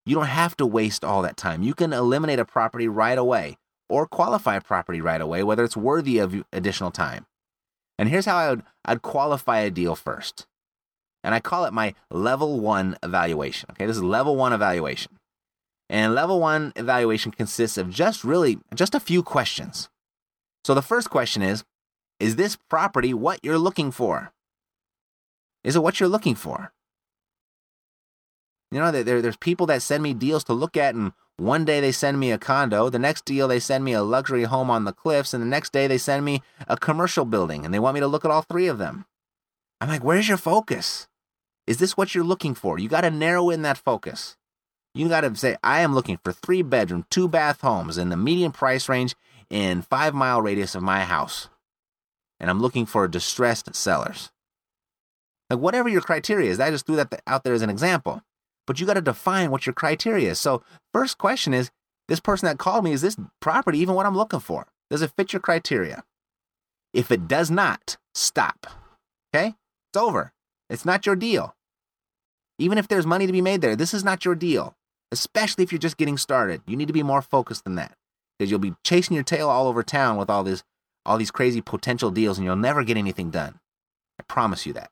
You 0.05 0.15
don't 0.15 0.27
have 0.27 0.55
to 0.57 0.65
waste 0.65 1.03
all 1.03 1.23
that 1.23 1.37
time. 1.37 1.63
You 1.63 1.73
can 1.73 1.91
eliminate 1.91 2.37
a 2.37 2.45
property 2.45 2.87
right 2.87 3.17
away 3.17 3.57
or 3.89 4.05
qualify 4.05 4.55
a 4.55 4.61
property 4.61 5.01
right 5.01 5.19
away, 5.19 5.41
whether 5.41 5.63
it's 5.63 5.75
worthy 5.75 6.19
of 6.19 6.43
additional 6.53 6.91
time. 6.91 7.25
And 7.97 8.09
here's 8.09 8.25
how 8.25 8.37
I 8.37 8.49
would 8.51 8.63
I'd 8.85 9.01
qualify 9.01 9.59
a 9.59 9.71
deal 9.71 9.95
first. 9.95 10.45
And 11.23 11.33
I 11.33 11.39
call 11.39 11.65
it 11.65 11.73
my 11.73 11.95
level 12.11 12.59
one 12.59 12.97
evaluation. 13.01 13.69
Okay, 13.71 13.87
this 13.87 13.97
is 13.97 14.03
level 14.03 14.35
one 14.35 14.53
evaluation. 14.53 15.17
And 15.89 16.13
level 16.13 16.39
one 16.39 16.71
evaluation 16.75 17.31
consists 17.31 17.77
of 17.77 17.89
just 17.89 18.23
really 18.23 18.59
just 18.75 18.93
a 18.93 18.99
few 18.99 19.23
questions. 19.23 19.89
So 20.63 20.75
the 20.75 20.83
first 20.83 21.09
question 21.09 21.41
is 21.41 21.63
Is 22.19 22.35
this 22.35 22.55
property 22.55 23.13
what 23.13 23.39
you're 23.43 23.57
looking 23.57 23.91
for? 23.91 24.31
Is 25.63 25.75
it 25.75 25.83
what 25.83 25.99
you're 25.99 26.09
looking 26.09 26.35
for? 26.35 26.71
You 28.71 28.79
know, 28.79 28.91
there, 28.91 29.21
there's 29.21 29.37
people 29.37 29.65
that 29.67 29.81
send 29.81 30.03
me 30.03 30.13
deals 30.13 30.43
to 30.45 30.53
look 30.53 30.75
at, 30.77 30.95
and 30.95 31.13
one 31.37 31.65
day 31.65 31.79
they 31.79 31.91
send 31.91 32.19
me 32.19 32.31
a 32.31 32.37
condo, 32.37 32.89
the 32.89 32.99
next 32.99 33.25
deal 33.25 33.47
they 33.47 33.59
send 33.59 33.83
me 33.83 33.93
a 33.93 34.03
luxury 34.03 34.43
home 34.43 34.69
on 34.69 34.85
the 34.85 34.93
cliffs, 34.93 35.33
and 35.33 35.41
the 35.41 35.47
next 35.47 35.71
day 35.71 35.87
they 35.87 35.97
send 35.97 36.25
me 36.25 36.41
a 36.67 36.77
commercial 36.77 37.25
building, 37.25 37.65
and 37.65 37.73
they 37.73 37.79
want 37.79 37.93
me 37.93 37.99
to 37.99 38.07
look 38.07 38.25
at 38.25 38.31
all 38.31 38.41
three 38.41 38.67
of 38.67 38.77
them. 38.77 39.05
I'm 39.81 39.89
like, 39.89 40.03
where's 40.03 40.27
your 40.27 40.37
focus? 40.37 41.07
Is 41.67 41.77
this 41.77 41.97
what 41.97 42.15
you're 42.15 42.23
looking 42.23 42.53
for? 42.53 42.79
You 42.79 42.87
got 42.87 43.01
to 43.01 43.11
narrow 43.11 43.49
in 43.49 43.61
that 43.63 43.77
focus. 43.77 44.37
You 44.93 45.09
got 45.09 45.21
to 45.21 45.35
say, 45.35 45.57
I 45.63 45.81
am 45.81 45.93
looking 45.93 46.19
for 46.23 46.31
three 46.31 46.61
bedroom, 46.61 47.05
two 47.09 47.27
bath 47.27 47.61
homes 47.61 47.97
in 47.97 48.09
the 48.09 48.17
median 48.17 48.51
price 48.51 48.87
range 48.87 49.15
in 49.49 49.81
five 49.81 50.13
mile 50.13 50.41
radius 50.41 50.75
of 50.75 50.83
my 50.83 51.01
house. 51.01 51.49
And 52.45 52.51
I'm 52.51 52.61
looking 52.61 52.85
for 52.85 53.07
distressed 53.07 53.73
sellers. 53.73 54.31
Like, 55.49 55.57
whatever 55.57 55.89
your 55.89 56.01
criteria 56.01 56.51
is, 56.51 56.59
I 56.59 56.69
just 56.69 56.85
threw 56.85 56.95
that 56.97 57.23
out 57.25 57.43
there 57.43 57.55
as 57.55 57.63
an 57.63 57.71
example. 57.71 58.21
But 58.67 58.79
you 58.79 58.85
got 58.85 58.93
to 58.93 59.01
define 59.01 59.49
what 59.49 59.65
your 59.65 59.73
criteria 59.73 60.29
is. 60.29 60.39
So, 60.39 60.61
first 60.93 61.17
question 61.17 61.53
is 61.53 61.71
this 62.07 62.19
person 62.19 62.45
that 62.45 62.59
called 62.59 62.83
me, 62.83 62.91
is 62.91 63.01
this 63.01 63.17
property 63.39 63.79
even 63.79 63.95
what 63.95 64.05
I'm 64.05 64.17
looking 64.17 64.39
for? 64.39 64.67
Does 64.91 65.01
it 65.01 65.13
fit 65.17 65.33
your 65.33 65.39
criteria? 65.39 66.03
If 66.93 67.11
it 67.11 67.27
does 67.27 67.49
not, 67.49 67.97
stop. 68.13 68.67
Okay? 69.33 69.55
It's 69.89 69.97
over. 69.97 70.33
It's 70.69 70.85
not 70.85 71.05
your 71.07 71.15
deal. 71.15 71.55
Even 72.59 72.77
if 72.77 72.87
there's 72.87 73.07
money 73.07 73.25
to 73.25 73.33
be 73.33 73.41
made 73.41 73.61
there, 73.61 73.75
this 73.75 73.93
is 73.93 74.03
not 74.03 74.23
your 74.23 74.35
deal 74.35 74.75
especially 75.11 75.63
if 75.63 75.71
you're 75.71 75.79
just 75.79 75.97
getting 75.97 76.17
started. 76.17 76.61
You 76.67 76.75
need 76.75 76.87
to 76.87 76.93
be 76.93 77.03
more 77.03 77.21
focused 77.21 77.63
than 77.63 77.75
that 77.75 77.95
because 78.37 78.51
you'll 78.51 78.59
be 78.59 78.75
chasing 78.83 79.15
your 79.15 79.23
tail 79.23 79.49
all 79.49 79.67
over 79.67 79.83
town 79.83 80.17
with 80.17 80.29
all 80.29 80.43
this 80.43 80.63
all 81.05 81.17
these 81.17 81.31
crazy 81.31 81.61
potential 81.61 82.11
deals 82.11 82.37
and 82.37 82.45
you'll 82.45 82.55
never 82.55 82.83
get 82.83 82.97
anything 82.97 83.29
done. 83.29 83.59
I 84.19 84.23
promise 84.23 84.65
you 84.65 84.73
that. 84.73 84.91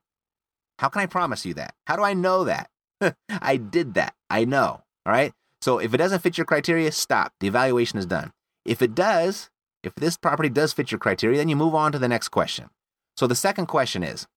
How 0.80 0.90
can 0.90 1.02
I 1.02 1.06
promise 1.06 1.46
you 1.46 1.54
that? 1.56 1.76
How 1.86 1.96
do 1.96 2.04
I 2.04 2.14
know 2.14 2.44
that? 2.44 2.70
I 3.30 3.58
did 3.58 3.94
that. 3.96 4.16
I 4.30 4.46
know. 4.46 4.84
All 5.06 5.14
right? 5.14 5.34
So 5.62 5.80
if 5.80 5.94
it 5.94 5.98
doesn't 5.98 6.22
fit 6.22 6.38
your 6.38 6.46
criteria, 6.46 6.92
stop. 6.92 7.34
The 7.40 7.48
evaluation 7.48 8.00
is 8.00 8.06
done. 8.06 8.32
If 8.66 8.82
it 8.82 8.96
does, 8.96 9.50
if 9.84 9.96
this 9.96 10.18
property 10.18 10.50
does 10.50 10.74
fit 10.74 10.92
your 10.92 11.00
criteria, 11.00 11.38
then 11.38 11.50
you 11.50 11.56
move 11.56 11.76
on 11.76 11.92
to 11.92 12.00
the 12.00 12.08
next 12.08 12.30
question. 12.30 12.70
So 13.16 13.28
the 13.28 13.36
second 13.36 13.68
question 13.68 14.04
is 14.04 14.28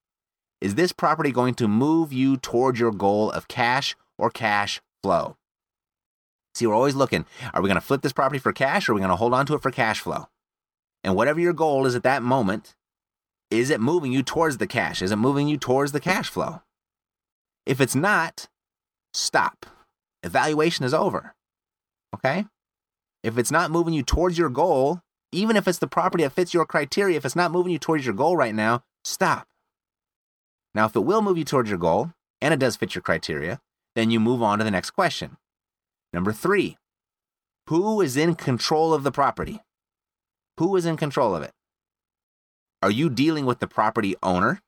Is 0.61 0.75
this 0.75 0.93
property 0.93 1.33
going 1.33 1.55
to 1.55 1.69
move 1.69 2.12
you 2.12 2.37
toward 2.37 2.79
your 2.79 2.93
goal 2.93 3.31
of 3.31 3.49
cash 3.49 3.97
or 4.19 4.31
cash 4.31 4.81
flow? 5.03 5.37
See, 6.55 6.67
we're 6.67 6.75
always 6.75 6.95
looking. 6.95 7.27
Are 7.53 7.61
we 7.61 7.69
going 7.69 7.75
to 7.75 7.87
flip 7.87 8.03
this 8.03 8.12
property 8.15 8.39
for 8.39 8.53
cash 8.53 8.89
or 8.89 8.93
are 8.93 8.95
we 8.95 9.01
going 9.01 9.11
to 9.11 9.17
hold 9.17 9.35
on 9.35 9.47
to 9.47 9.55
it 9.55 9.62
for 9.62 9.71
cash 9.71 10.01
flow? 10.01 10.29
And 11.07 11.14
whatever 11.14 11.38
your 11.38 11.53
goal 11.53 11.87
is 11.87 11.95
at 11.95 12.03
that 12.03 12.25
moment, 12.25 12.75
is 13.49 13.71
it 13.71 13.81
moving 13.81 14.12
you 14.12 14.25
towards 14.25 14.59
the 14.59 14.66
cash? 14.66 15.01
Is 15.01 15.12
it 15.12 15.16
moving 15.16 15.47
you 15.47 15.57
towards 15.57 15.92
the 15.92 16.01
cash 16.01 16.29
flow? 16.29 16.62
If 17.64 17.81
it's 17.81 17.95
not, 17.95 18.49
stop. 19.14 19.66
Evaluation 20.25 20.85
is 20.85 20.92
over. 20.92 21.37
Okay? 22.12 22.47
If 23.23 23.38
it's 23.38 23.53
not 23.53 23.71
moving 23.71 23.95
you 23.95 24.03
towards 24.03 24.37
your 24.37 24.49
goal, 24.49 25.01
even 25.31 25.55
if 25.57 25.69
it's 25.69 25.79
the 25.79 25.87
property 25.87 26.25
that 26.25 26.33
fits 26.33 26.53
your 26.53 26.66
criteria, 26.66 27.16
if 27.16 27.25
it's 27.25 27.37
not 27.37 27.53
moving 27.53 27.71
you 27.71 27.79
towards 27.79 28.05
your 28.05 28.14
goal 28.14 28.37
right 28.37 28.55
now, 28.55 28.83
stop. 29.05 29.47
Now, 30.75 30.87
if 30.87 30.97
it 30.97 31.05
will 31.05 31.23
move 31.23 31.38
you 31.38 31.45
towards 31.45 31.71
your 31.71 31.79
goal 31.79 32.11
and 32.40 32.53
it 32.53 32.59
does 32.59 32.75
fit 32.75 32.97
your 32.97 33.03
criteria, 33.03 33.61
then 33.95 34.11
you 34.11 34.19
move 34.19 34.42
on 34.42 34.59
to 34.59 34.64
the 34.64 34.73
next 34.73 34.90
question. 34.90 35.37
Number 36.12 36.33
three, 36.33 36.77
who 37.69 38.01
is 38.01 38.16
in 38.16 38.35
control 38.35 38.92
of 38.92 39.05
the 39.05 39.12
property? 39.12 39.61
Who 40.59 40.77
is 40.77 40.87
in 40.87 40.97
control 40.97 41.35
of 41.35 41.42
it? 41.42 41.53
Are 42.83 42.90
you 42.90 43.11
dealing 43.11 43.47
with 43.47 43.61
the 43.61 43.66
property 43.66 44.16
owner? 44.23 44.61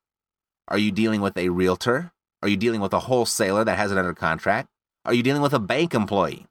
Are 0.68 0.78
you 0.78 0.90
dealing 0.90 1.20
with 1.20 1.36
a 1.36 1.48
realtor? 1.48 2.12
Are 2.42 2.48
you 2.48 2.56
dealing 2.56 2.80
with 2.80 2.92
a 2.92 3.00
wholesaler 3.00 3.64
that 3.64 3.78
has 3.78 3.90
it 3.90 3.98
under 3.98 4.14
contract? 4.14 4.68
Are 5.04 5.14
you 5.14 5.22
dealing 5.22 5.42
with 5.42 5.54
a 5.54 5.58
bank 5.58 5.94
employee? 5.94 6.46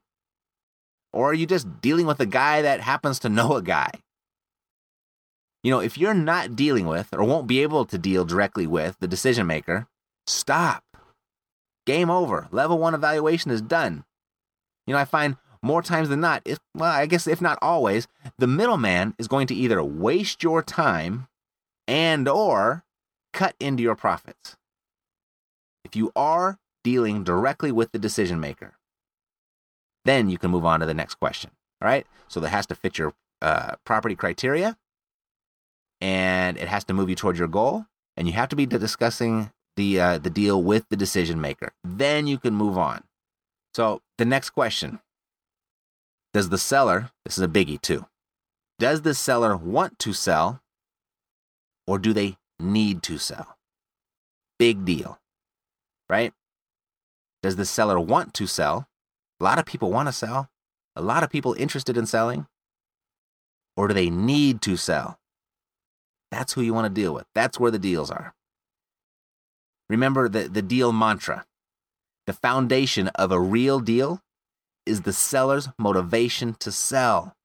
Or 1.12 1.30
are 1.30 1.34
you 1.34 1.46
just 1.46 1.80
dealing 1.80 2.06
with 2.06 2.20
a 2.20 2.26
guy 2.26 2.62
that 2.62 2.80
happens 2.80 3.18
to 3.20 3.28
know 3.28 3.54
a 3.54 3.62
guy? 3.62 3.90
You 5.62 5.70
know, 5.70 5.80
if 5.80 5.98
you're 5.98 6.14
not 6.14 6.56
dealing 6.56 6.86
with 6.86 7.08
or 7.12 7.24
won't 7.24 7.46
be 7.46 7.62
able 7.62 7.84
to 7.86 7.98
deal 7.98 8.24
directly 8.24 8.66
with 8.66 8.96
the 9.00 9.08
decision 9.08 9.46
maker, 9.46 9.86
stop. 10.26 10.84
Game 11.86 12.10
over. 12.10 12.48
Level 12.52 12.78
one 12.78 12.94
evaluation 12.94 13.50
is 13.50 13.62
done. 13.62 14.04
You 14.86 14.94
know, 14.94 15.00
I 15.00 15.04
find 15.04 15.36
more 15.62 15.82
times 15.82 16.08
than 16.08 16.20
not, 16.20 16.42
if, 16.44 16.58
well, 16.74 16.92
I 16.92 17.06
guess 17.06 17.26
if 17.26 17.40
not 17.40 17.58
always, 17.60 18.06
the 18.38 18.46
middleman 18.46 19.14
is 19.18 19.28
going 19.28 19.46
to 19.48 19.54
either 19.54 19.82
waste 19.82 20.42
your 20.42 20.62
time 20.62 21.28
and 21.86 22.28
or 22.28 22.84
cut 23.32 23.54
into 23.58 23.82
your 23.82 23.94
profits. 23.94 24.56
If 25.84 25.96
you 25.96 26.12
are 26.14 26.58
dealing 26.84 27.24
directly 27.24 27.70
with 27.72 27.92
the 27.92 27.98
decision 27.98 28.40
maker. 28.40 28.78
Then 30.04 30.30
you 30.30 30.38
can 30.38 30.50
move 30.50 30.64
on 30.64 30.80
to 30.80 30.86
the 30.86 30.94
next 30.94 31.16
question. 31.16 31.50
All 31.82 31.88
right. 31.88 32.06
So 32.28 32.40
that 32.40 32.48
has 32.48 32.66
to 32.68 32.74
fit 32.74 32.98
your 32.98 33.12
uh, 33.42 33.74
property 33.84 34.16
criteria 34.16 34.76
and 36.00 36.56
it 36.56 36.68
has 36.68 36.84
to 36.84 36.94
move 36.94 37.10
you 37.10 37.14
toward 37.14 37.36
your 37.36 37.48
goal. 37.48 37.86
And 38.16 38.26
you 38.26 38.32
have 38.34 38.48
to 38.48 38.56
be 38.56 38.66
discussing 38.66 39.52
the, 39.76 40.00
uh, 40.00 40.18
the 40.18 40.30
deal 40.30 40.62
with 40.62 40.88
the 40.88 40.96
decision 40.96 41.40
maker. 41.40 41.72
Then 41.84 42.26
you 42.26 42.38
can 42.38 42.54
move 42.54 42.78
on. 42.78 43.04
So 43.74 44.00
the 44.16 44.24
next 44.24 44.50
question 44.50 45.00
Does 46.32 46.50
the 46.50 46.58
seller, 46.58 47.10
this 47.24 47.38
is 47.38 47.44
a 47.44 47.48
biggie 47.48 47.80
too, 47.80 48.06
does 48.78 49.02
the 49.02 49.14
seller 49.14 49.56
want 49.56 49.98
to 50.00 50.12
sell 50.12 50.62
or 51.86 51.98
do 51.98 52.12
they 52.12 52.36
need 52.60 53.02
to 53.04 53.18
sell? 53.18 53.56
Big 54.58 54.84
deal, 54.84 55.18
right? 56.08 56.32
Does 57.42 57.56
the 57.56 57.64
seller 57.64 57.98
want 57.98 58.34
to 58.34 58.46
sell? 58.46 58.88
A 59.40 59.44
lot 59.44 59.58
of 59.58 59.64
people 59.64 59.90
want 59.90 60.08
to 60.08 60.12
sell. 60.12 60.50
A 60.96 61.02
lot 61.02 61.22
of 61.22 61.30
people 61.30 61.54
interested 61.54 61.96
in 61.96 62.06
selling. 62.06 62.46
Or 63.76 63.86
do 63.86 63.94
they 63.94 64.10
need 64.10 64.60
to 64.62 64.76
sell? 64.76 65.18
That's 66.30 66.52
who 66.52 66.62
you 66.62 66.74
want 66.74 66.92
to 66.92 67.00
deal 67.00 67.14
with. 67.14 67.26
That's 67.34 67.58
where 67.60 67.70
the 67.70 67.78
deals 67.78 68.10
are. 68.10 68.34
Remember 69.88 70.28
the, 70.28 70.48
the 70.48 70.62
deal 70.62 70.92
mantra. 70.92 71.46
The 72.26 72.32
foundation 72.32 73.08
of 73.08 73.32
a 73.32 73.40
real 73.40 73.80
deal 73.80 74.20
is 74.88 75.02
the 75.02 75.12
seller's 75.12 75.68
motivation 75.78 76.54
to 76.60 76.72
sell. 76.72 77.36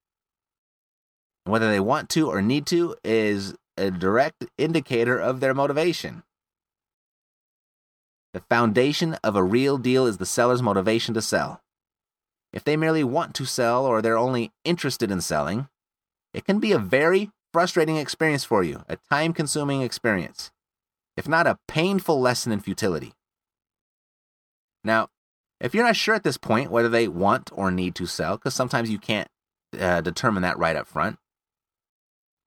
Whether 1.46 1.70
they 1.70 1.80
want 1.80 2.10
to 2.12 2.30
or 2.30 2.42
need 2.42 2.66
to 2.68 2.96
is 3.04 3.54
a 3.78 3.92
direct 3.92 4.46
indicator 4.58 5.20
of 5.20 5.40
their 5.40 5.54
motivation. 5.54 6.24
The 8.34 8.42
foundation 8.50 9.16
of 9.24 9.36
a 9.36 9.44
real 9.44 9.78
deal 9.78 10.08
is 10.08 10.18
the 10.18 10.26
seller's 10.26 10.62
motivation 10.62 11.14
to 11.14 11.22
sell. 11.22 11.62
If 12.52 12.64
they 12.64 12.78
merely 12.78 13.04
want 13.04 13.36
to 13.36 13.46
sell 13.46 13.86
or 13.86 14.02
they're 14.02 14.18
only 14.18 14.52
interested 14.64 15.12
in 15.12 15.22
selling, 15.22 15.68
it 16.34 16.46
can 16.46 16.60
be 16.60 16.72
a 16.72 16.80
very 16.80 17.32
frustrating 17.52 17.98
experience 17.98 18.44
for 18.44 18.64
you, 18.64 18.84
a 18.88 18.98
time 19.12 19.34
consuming 19.34 19.82
experience, 19.82 20.52
if 21.16 21.28
not 21.28 21.46
a 21.46 21.60
painful 21.68 22.20
lesson 22.20 22.52
in 22.52 22.60
futility. 22.60 23.14
Now, 24.84 25.10
if 25.64 25.74
you're 25.74 25.86
not 25.86 25.96
sure 25.96 26.14
at 26.14 26.24
this 26.24 26.38
point 26.38 26.70
whether 26.70 26.90
they 26.90 27.08
want 27.08 27.50
or 27.54 27.72
need 27.72 27.96
to 27.96 28.06
sell, 28.06 28.36
because 28.36 28.54
sometimes 28.54 28.92
you 28.92 29.00
can't 29.00 29.30
uh, 29.80 30.02
determine 30.02 30.44
that 30.44 30.60
right 30.60 30.76
up 30.76 30.86
front, 30.86 31.18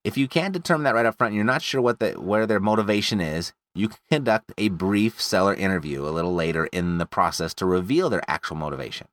if 0.05 0.17
you 0.17 0.29
can't 0.29 0.53
determine 0.53 0.85
that 0.85 0.95
right 0.95 1.07
up 1.07 1.17
front, 1.17 1.31
and 1.31 1.37
you're 1.37 1.45
not 1.45 1.63
sure 1.63 1.81
what 1.81 1.99
the 1.99 2.13
where 2.13 2.47
their 2.47 2.61
motivation 2.61 3.21
is, 3.21 3.53
you 3.75 3.89
can 3.89 3.99
conduct 4.09 4.53
a 4.57 4.69
brief 4.69 5.21
seller 5.21 5.55
interview 5.55 6.07
a 6.07 6.11
little 6.11 6.35
later 6.35 6.67
in 6.67 6.99
the 6.99 7.07
process 7.07 7.55
to 7.55 7.67
reveal 7.67 8.09
their 8.09 8.23
actual 8.29 8.57
motivation. 8.57 9.09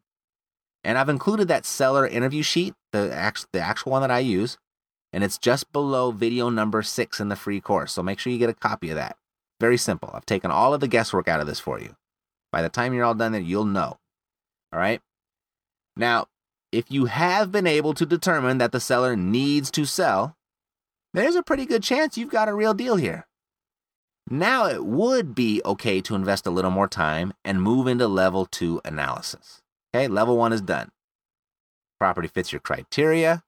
And 0.83 0.97
I've 0.97 1.09
included 1.09 1.47
that 1.47 1.65
seller 1.65 2.05
interview 2.05 2.43
sheet, 2.43 2.73
the 2.91 3.07
the 3.53 3.61
actual 3.61 3.93
one 3.93 4.01
that 4.01 4.11
I 4.11 4.19
use, 4.19 4.57
and 5.13 5.23
it's 5.23 5.37
just 5.37 5.71
below 5.71 6.11
video 6.11 6.49
number 6.49 6.83
six 6.83 7.21
in 7.21 7.29
the 7.29 7.37
free 7.37 7.61
course. 7.61 7.93
So 7.93 8.03
make 8.03 8.19
sure 8.19 8.33
you 8.33 8.37
get 8.37 8.49
a 8.49 8.53
copy 8.53 8.89
of 8.89 8.97
that. 8.97 9.15
Very 9.61 9.77
simple. 9.77 10.11
I've 10.13 10.25
taken 10.25 10.51
all 10.51 10.73
of 10.73 10.81
the 10.81 10.89
guesswork 10.89 11.29
out 11.29 11.39
of 11.39 11.47
this 11.47 11.59
for 11.59 11.79
you. 11.79 11.95
By 12.53 12.61
the 12.61 12.69
time 12.69 12.93
you're 12.93 13.03
all 13.03 13.15
done 13.15 13.31
there, 13.31 13.41
you'll 13.41 13.65
know. 13.65 13.97
All 14.71 14.79
right. 14.79 15.01
Now, 15.97 16.27
if 16.71 16.91
you 16.91 17.05
have 17.05 17.51
been 17.51 17.65
able 17.65 17.95
to 17.95 18.05
determine 18.05 18.59
that 18.59 18.71
the 18.71 18.79
seller 18.79 19.15
needs 19.15 19.71
to 19.71 19.85
sell, 19.85 20.37
there's 21.15 21.35
a 21.35 21.41
pretty 21.41 21.65
good 21.65 21.81
chance 21.81 22.15
you've 22.15 22.29
got 22.29 22.47
a 22.47 22.53
real 22.53 22.75
deal 22.75 22.95
here. 22.95 23.25
Now 24.29 24.67
it 24.67 24.85
would 24.85 25.33
be 25.33 25.61
okay 25.65 25.99
to 26.01 26.13
invest 26.13 26.45
a 26.45 26.51
little 26.51 26.69
more 26.69 26.87
time 26.87 27.33
and 27.43 27.59
move 27.59 27.87
into 27.87 28.07
level 28.07 28.45
two 28.45 28.79
analysis. 28.85 29.61
Okay, 29.93 30.07
level 30.07 30.37
one 30.37 30.53
is 30.53 30.61
done. 30.61 30.91
Property 31.99 32.27
fits 32.27 32.53
your 32.53 32.61
criteria, 32.61 33.43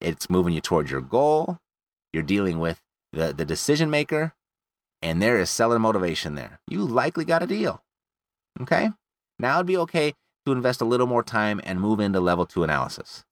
it's 0.00 0.30
moving 0.30 0.54
you 0.54 0.60
towards 0.60 0.90
your 0.90 1.00
goal, 1.00 1.58
you're 2.12 2.22
dealing 2.22 2.60
with 2.60 2.80
the, 3.12 3.32
the 3.32 3.44
decision 3.44 3.90
maker, 3.90 4.34
and 5.02 5.20
there 5.20 5.38
is 5.38 5.50
seller 5.50 5.80
motivation 5.80 6.36
there. 6.36 6.60
You 6.68 6.84
likely 6.84 7.24
got 7.24 7.42
a 7.42 7.46
deal. 7.46 7.82
Okay, 8.60 8.90
now 9.38 9.56
it'd 9.56 9.66
be 9.66 9.76
okay 9.76 10.14
to 10.46 10.52
invest 10.52 10.80
a 10.80 10.86
little 10.86 11.06
more 11.06 11.22
time 11.22 11.60
and 11.64 11.80
move 11.80 12.00
into 12.00 12.20
level 12.20 12.46
two 12.46 12.64
analysis. 12.64 13.24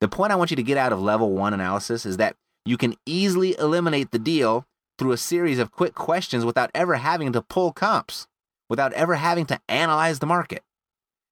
The 0.00 0.08
point 0.08 0.32
I 0.32 0.36
want 0.36 0.50
you 0.50 0.56
to 0.56 0.62
get 0.62 0.76
out 0.76 0.92
of 0.92 1.00
level 1.00 1.32
one 1.32 1.54
analysis 1.54 2.04
is 2.04 2.16
that 2.18 2.36
you 2.64 2.76
can 2.76 2.94
easily 3.06 3.56
eliminate 3.58 4.10
the 4.10 4.18
deal 4.18 4.66
through 4.98 5.12
a 5.12 5.16
series 5.16 5.58
of 5.58 5.72
quick 5.72 5.94
questions 5.94 6.44
without 6.44 6.70
ever 6.74 6.96
having 6.96 7.32
to 7.32 7.42
pull 7.42 7.72
comps, 7.72 8.26
without 8.68 8.92
ever 8.92 9.16
having 9.16 9.46
to 9.46 9.60
analyze 9.68 10.18
the 10.18 10.26
market, 10.26 10.62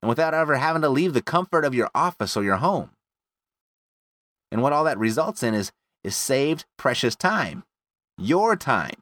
and 0.02 0.08
without 0.08 0.34
ever 0.34 0.56
having 0.56 0.82
to 0.82 0.88
leave 0.88 1.12
the 1.12 1.22
comfort 1.22 1.64
of 1.64 1.74
your 1.74 1.90
office 1.94 2.36
or 2.36 2.42
your 2.42 2.56
home. 2.56 2.90
And 4.50 4.62
what 4.62 4.72
all 4.72 4.84
that 4.84 4.98
results 4.98 5.42
in 5.42 5.54
is, 5.54 5.70
is 6.02 6.16
saved 6.16 6.64
precious 6.76 7.14
time, 7.14 7.64
your 8.18 8.56
time. 8.56 8.94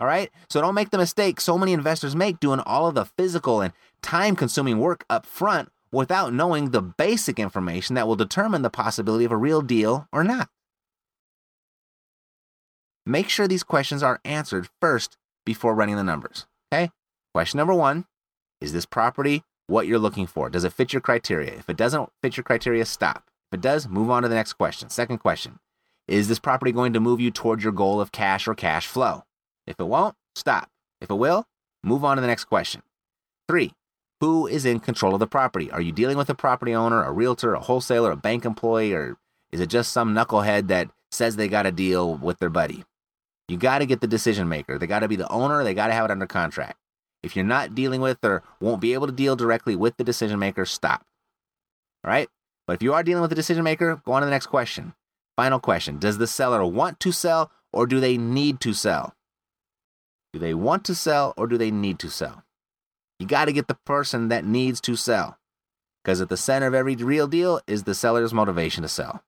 All 0.00 0.06
right? 0.06 0.30
So 0.48 0.60
don't 0.60 0.74
make 0.74 0.90
the 0.90 0.98
mistake 0.98 1.40
so 1.40 1.58
many 1.58 1.72
investors 1.72 2.16
make 2.16 2.40
doing 2.40 2.60
all 2.60 2.88
of 2.88 2.94
the 2.94 3.04
physical 3.04 3.60
and 3.60 3.72
time 4.02 4.34
consuming 4.34 4.78
work 4.78 5.04
up 5.10 5.26
front 5.26 5.68
without 5.92 6.32
knowing 6.32 6.70
the 6.70 6.80
basic 6.80 7.38
information 7.38 7.94
that 7.94 8.08
will 8.08 8.16
determine 8.16 8.62
the 8.62 8.70
possibility 8.70 9.24
of 9.24 9.32
a 9.32 9.36
real 9.36 9.60
deal 9.60 10.08
or 10.12 10.24
not. 10.24 10.48
Make 13.04 13.28
sure 13.28 13.46
these 13.46 13.62
questions 13.62 14.02
are 14.02 14.20
answered 14.24 14.68
first 14.80 15.18
before 15.44 15.74
running 15.74 15.96
the 15.96 16.04
numbers. 16.04 16.46
Okay? 16.72 16.90
Question 17.34 17.58
number 17.58 17.74
one 17.74 18.06
Is 18.60 18.72
this 18.72 18.86
property 18.86 19.42
what 19.66 19.86
you're 19.86 19.98
looking 19.98 20.26
for? 20.26 20.48
Does 20.48 20.64
it 20.64 20.72
fit 20.72 20.92
your 20.92 21.00
criteria? 21.00 21.52
If 21.52 21.68
it 21.68 21.76
doesn't 21.76 22.08
fit 22.22 22.36
your 22.36 22.44
criteria, 22.44 22.84
stop. 22.84 23.24
If 23.50 23.58
it 23.58 23.60
does, 23.60 23.88
move 23.88 24.10
on 24.10 24.22
to 24.22 24.28
the 24.28 24.34
next 24.34 24.54
question. 24.54 24.88
Second 24.90 25.18
question 25.18 25.58
Is 26.08 26.28
this 26.28 26.38
property 26.38 26.72
going 26.72 26.92
to 26.92 27.00
move 27.00 27.20
you 27.20 27.30
toward 27.30 27.62
your 27.62 27.72
goal 27.72 28.00
of 28.00 28.12
cash 28.12 28.46
or 28.46 28.54
cash 28.54 28.86
flow? 28.86 29.24
If 29.70 29.78
it 29.78 29.84
won't, 29.84 30.16
stop. 30.34 30.68
If 31.00 31.10
it 31.10 31.14
will, 31.14 31.46
move 31.84 32.04
on 32.04 32.16
to 32.16 32.20
the 32.20 32.26
next 32.26 32.46
question. 32.46 32.82
Three, 33.48 33.72
who 34.20 34.48
is 34.48 34.64
in 34.64 34.80
control 34.80 35.14
of 35.14 35.20
the 35.20 35.28
property? 35.28 35.70
Are 35.70 35.80
you 35.80 35.92
dealing 35.92 36.16
with 36.16 36.28
a 36.28 36.34
property 36.34 36.74
owner, 36.74 37.04
a 37.04 37.12
realtor, 37.12 37.54
a 37.54 37.60
wholesaler, 37.60 38.10
a 38.10 38.16
bank 38.16 38.44
employee, 38.44 38.92
or 38.92 39.16
is 39.52 39.60
it 39.60 39.68
just 39.68 39.92
some 39.92 40.12
knucklehead 40.12 40.66
that 40.68 40.90
says 41.12 41.36
they 41.36 41.46
got 41.46 41.66
a 41.66 41.72
deal 41.72 42.16
with 42.16 42.40
their 42.40 42.50
buddy? 42.50 42.84
You 43.46 43.58
got 43.58 43.78
to 43.78 43.86
get 43.86 44.00
the 44.00 44.08
decision 44.08 44.48
maker. 44.48 44.76
They 44.76 44.88
got 44.88 45.00
to 45.00 45.08
be 45.08 45.16
the 45.16 45.30
owner. 45.30 45.62
They 45.62 45.72
got 45.72 45.86
to 45.86 45.92
have 45.92 46.04
it 46.04 46.10
under 46.10 46.26
contract. 46.26 46.76
If 47.22 47.36
you're 47.36 47.44
not 47.44 47.76
dealing 47.76 48.00
with 48.00 48.18
or 48.24 48.42
won't 48.60 48.80
be 48.80 48.94
able 48.94 49.06
to 49.06 49.12
deal 49.12 49.36
directly 49.36 49.76
with 49.76 49.96
the 49.98 50.04
decision 50.04 50.40
maker, 50.40 50.64
stop. 50.66 51.04
All 52.04 52.10
right? 52.10 52.28
But 52.66 52.74
if 52.74 52.82
you 52.82 52.92
are 52.92 53.04
dealing 53.04 53.22
with 53.22 53.30
the 53.30 53.36
decision 53.36 53.62
maker, 53.62 54.02
go 54.04 54.12
on 54.12 54.22
to 54.22 54.26
the 54.26 54.32
next 54.32 54.46
question. 54.46 54.94
Final 55.36 55.60
question 55.60 55.98
Does 55.98 56.18
the 56.18 56.26
seller 56.26 56.64
want 56.66 56.98
to 57.00 57.12
sell 57.12 57.52
or 57.72 57.86
do 57.86 58.00
they 58.00 58.18
need 58.18 58.60
to 58.60 58.72
sell? 58.72 59.14
Do 60.32 60.38
they 60.38 60.54
want 60.54 60.84
to 60.84 60.94
sell 60.94 61.34
or 61.36 61.46
do 61.46 61.58
they 61.58 61.70
need 61.70 61.98
to 62.00 62.10
sell? 62.10 62.44
You 63.18 63.26
got 63.26 63.46
to 63.46 63.52
get 63.52 63.68
the 63.68 63.78
person 63.86 64.28
that 64.28 64.44
needs 64.44 64.80
to 64.82 64.96
sell. 64.96 65.38
Because 66.02 66.20
at 66.20 66.28
the 66.28 66.36
center 66.36 66.66
of 66.66 66.74
every 66.74 66.96
real 66.96 67.26
deal 67.26 67.60
is 67.66 67.82
the 67.82 67.94
seller's 67.94 68.32
motivation 68.32 68.82
to 68.82 68.88
sell. 68.88 69.22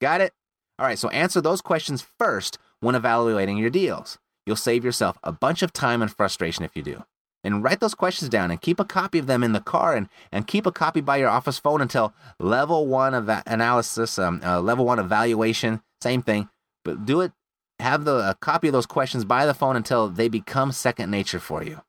Got 0.00 0.20
it? 0.20 0.32
All 0.78 0.86
right, 0.86 0.98
so 0.98 1.08
answer 1.10 1.40
those 1.40 1.60
questions 1.60 2.06
first 2.18 2.58
when 2.80 2.94
evaluating 2.94 3.56
your 3.56 3.70
deals. 3.70 4.18
You'll 4.44 4.56
save 4.56 4.84
yourself 4.84 5.18
a 5.22 5.32
bunch 5.32 5.62
of 5.62 5.72
time 5.72 6.02
and 6.02 6.10
frustration 6.10 6.64
if 6.64 6.76
you 6.76 6.82
do. 6.82 7.04
And 7.44 7.62
write 7.62 7.80
those 7.80 7.94
questions 7.94 8.28
down 8.28 8.50
and 8.50 8.60
keep 8.60 8.80
a 8.80 8.84
copy 8.84 9.18
of 9.18 9.28
them 9.28 9.44
in 9.44 9.52
the 9.52 9.60
car 9.60 9.94
and, 9.94 10.08
and 10.32 10.46
keep 10.48 10.66
a 10.66 10.72
copy 10.72 11.00
by 11.00 11.16
your 11.16 11.28
office 11.28 11.58
phone 11.58 11.80
until 11.80 12.12
level 12.40 12.86
one 12.88 13.14
of 13.14 13.26
that 13.26 13.44
analysis, 13.46 14.18
um, 14.18 14.40
uh, 14.44 14.60
level 14.60 14.84
one 14.84 14.98
evaluation, 14.98 15.80
same 16.02 16.22
thing. 16.22 16.48
But 16.84 17.06
do 17.06 17.20
it, 17.20 17.32
have 17.80 18.04
the 18.04 18.30
a 18.30 18.34
copy 18.40 18.68
of 18.68 18.72
those 18.72 18.86
questions 18.86 19.24
by 19.24 19.46
the 19.46 19.54
phone 19.54 19.76
until 19.76 20.08
they 20.08 20.28
become 20.28 20.72
second 20.72 21.10
nature 21.10 21.40
for 21.40 21.62
you. 21.62 21.82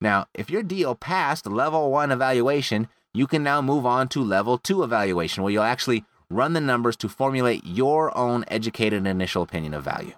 Now, 0.00 0.26
if 0.34 0.50
your 0.50 0.62
deal 0.62 0.94
passed 0.94 1.46
level 1.46 1.90
one 1.90 2.10
evaluation, 2.10 2.88
you 3.12 3.26
can 3.26 3.42
now 3.42 3.60
move 3.60 3.84
on 3.84 4.08
to 4.08 4.22
level 4.22 4.58
two 4.58 4.82
evaluation 4.82 5.42
where 5.42 5.52
you'll 5.52 5.62
actually 5.62 6.04
run 6.30 6.52
the 6.52 6.60
numbers 6.60 6.96
to 6.96 7.08
formulate 7.08 7.62
your 7.64 8.16
own 8.16 8.44
educated 8.48 9.06
initial 9.06 9.42
opinion 9.42 9.74
of 9.74 9.84
value. 9.84 10.14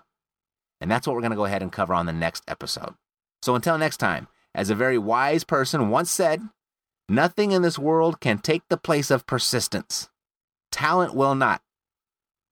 And 0.80 0.90
that's 0.90 1.06
what 1.06 1.14
we're 1.14 1.22
going 1.22 1.30
to 1.30 1.37
go 1.37 1.46
ahead 1.46 1.62
and 1.62 1.72
cover 1.72 1.94
on 1.94 2.06
the 2.06 2.12
next 2.12 2.44
episode. 2.46 2.94
So 3.40 3.54
until 3.54 3.78
next 3.78 3.96
time, 3.96 4.28
as 4.54 4.68
a 4.68 4.74
very 4.74 4.98
wise 4.98 5.44
person 5.44 5.88
once 5.88 6.11
said, 6.11 6.42
nothing 7.08 7.52
in 7.52 7.62
this 7.62 7.78
world 7.78 8.20
can 8.20 8.38
take 8.38 8.62
the 8.68 8.76
place 8.76 9.11
of 9.11 9.26
persistence. 9.26 10.11
Talent 10.70 11.14
will 11.14 11.35
not. 11.35 11.62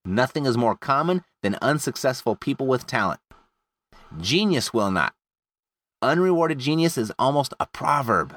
Nothing 0.09 0.47
is 0.47 0.57
more 0.57 0.75
common 0.75 1.23
than 1.43 1.55
unsuccessful 1.61 2.35
people 2.35 2.65
with 2.65 2.87
talent. 2.87 3.19
Genius 4.19 4.73
will 4.73 4.89
not. 4.89 5.13
Unrewarded 6.01 6.57
genius 6.57 6.97
is 6.97 7.11
almost 7.19 7.53
a 7.59 7.67
proverb. 7.67 8.35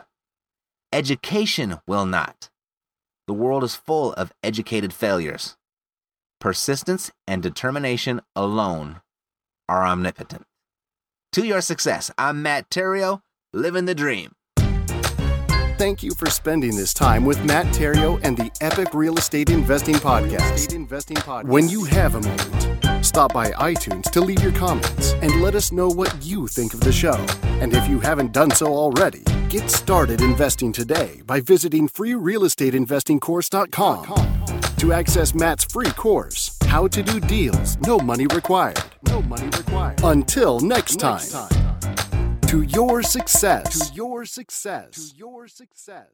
Education 0.92 1.78
will 1.86 2.04
not. 2.04 2.50
The 3.26 3.32
world 3.32 3.64
is 3.64 3.74
full 3.74 4.12
of 4.12 4.34
educated 4.42 4.92
failures. 4.92 5.56
Persistence 6.42 7.10
and 7.26 7.42
determination 7.42 8.20
alone 8.36 9.00
are 9.66 9.86
omnipotent. 9.86 10.44
To 11.32 11.46
your 11.46 11.62
success, 11.62 12.10
I'm 12.18 12.42
Matt 12.42 12.68
Theriault, 12.68 13.22
living 13.54 13.86
the 13.86 13.94
dream. 13.94 14.32
Thank 15.78 16.02
you 16.02 16.12
for 16.14 16.28
spending 16.30 16.76
this 16.76 16.92
time 16.94 17.24
with 17.24 17.42
Matt 17.44 17.66
Theriault 17.66 18.20
and 18.22 18.36
the 18.36 18.50
Epic 18.60 18.94
Real 18.94 19.16
Estate 19.16 19.50
Investing 19.50 19.96
Podcast. 19.96 21.48
When 21.48 21.68
you 21.68 21.84
have 21.84 22.14
a 22.14 22.20
moment, 22.20 23.04
stop 23.04 23.32
by 23.32 23.50
iTunes 23.52 24.08
to 24.10 24.20
leave 24.20 24.42
your 24.42 24.52
comments 24.52 25.12
and 25.14 25.40
let 25.42 25.54
us 25.54 25.72
know 25.72 25.88
what 25.88 26.14
you 26.24 26.46
think 26.46 26.74
of 26.74 26.80
the 26.80 26.92
show. 26.92 27.14
And 27.60 27.74
if 27.74 27.88
you 27.88 28.00
haven't 28.00 28.32
done 28.32 28.50
so 28.50 28.66
already, 28.66 29.22
get 29.48 29.70
started 29.70 30.20
investing 30.20 30.72
today 30.72 31.22
by 31.26 31.40
visiting 31.40 31.88
freerealestateinvestingcourse.com 31.88 34.76
to 34.76 34.92
access 34.92 35.34
Matt's 35.34 35.64
free 35.64 35.90
course, 35.92 36.54
How 36.66 36.86
to 36.88 37.02
Do 37.02 37.18
Deals, 37.20 37.78
No 37.80 37.98
Money 37.98 38.26
Required. 38.26 38.78
No 39.08 39.22
money 39.22 39.46
required. 39.46 40.00
Until 40.04 40.60
next 40.60 41.00
time. 41.00 41.14
Next 41.14 41.32
time. 41.32 41.71
To 42.52 42.60
your 42.60 43.02
success. 43.02 43.88
To 43.88 43.94
your 43.94 44.26
success. 44.26 45.12
To 45.12 45.16
your 45.16 45.48
success. 45.48 46.10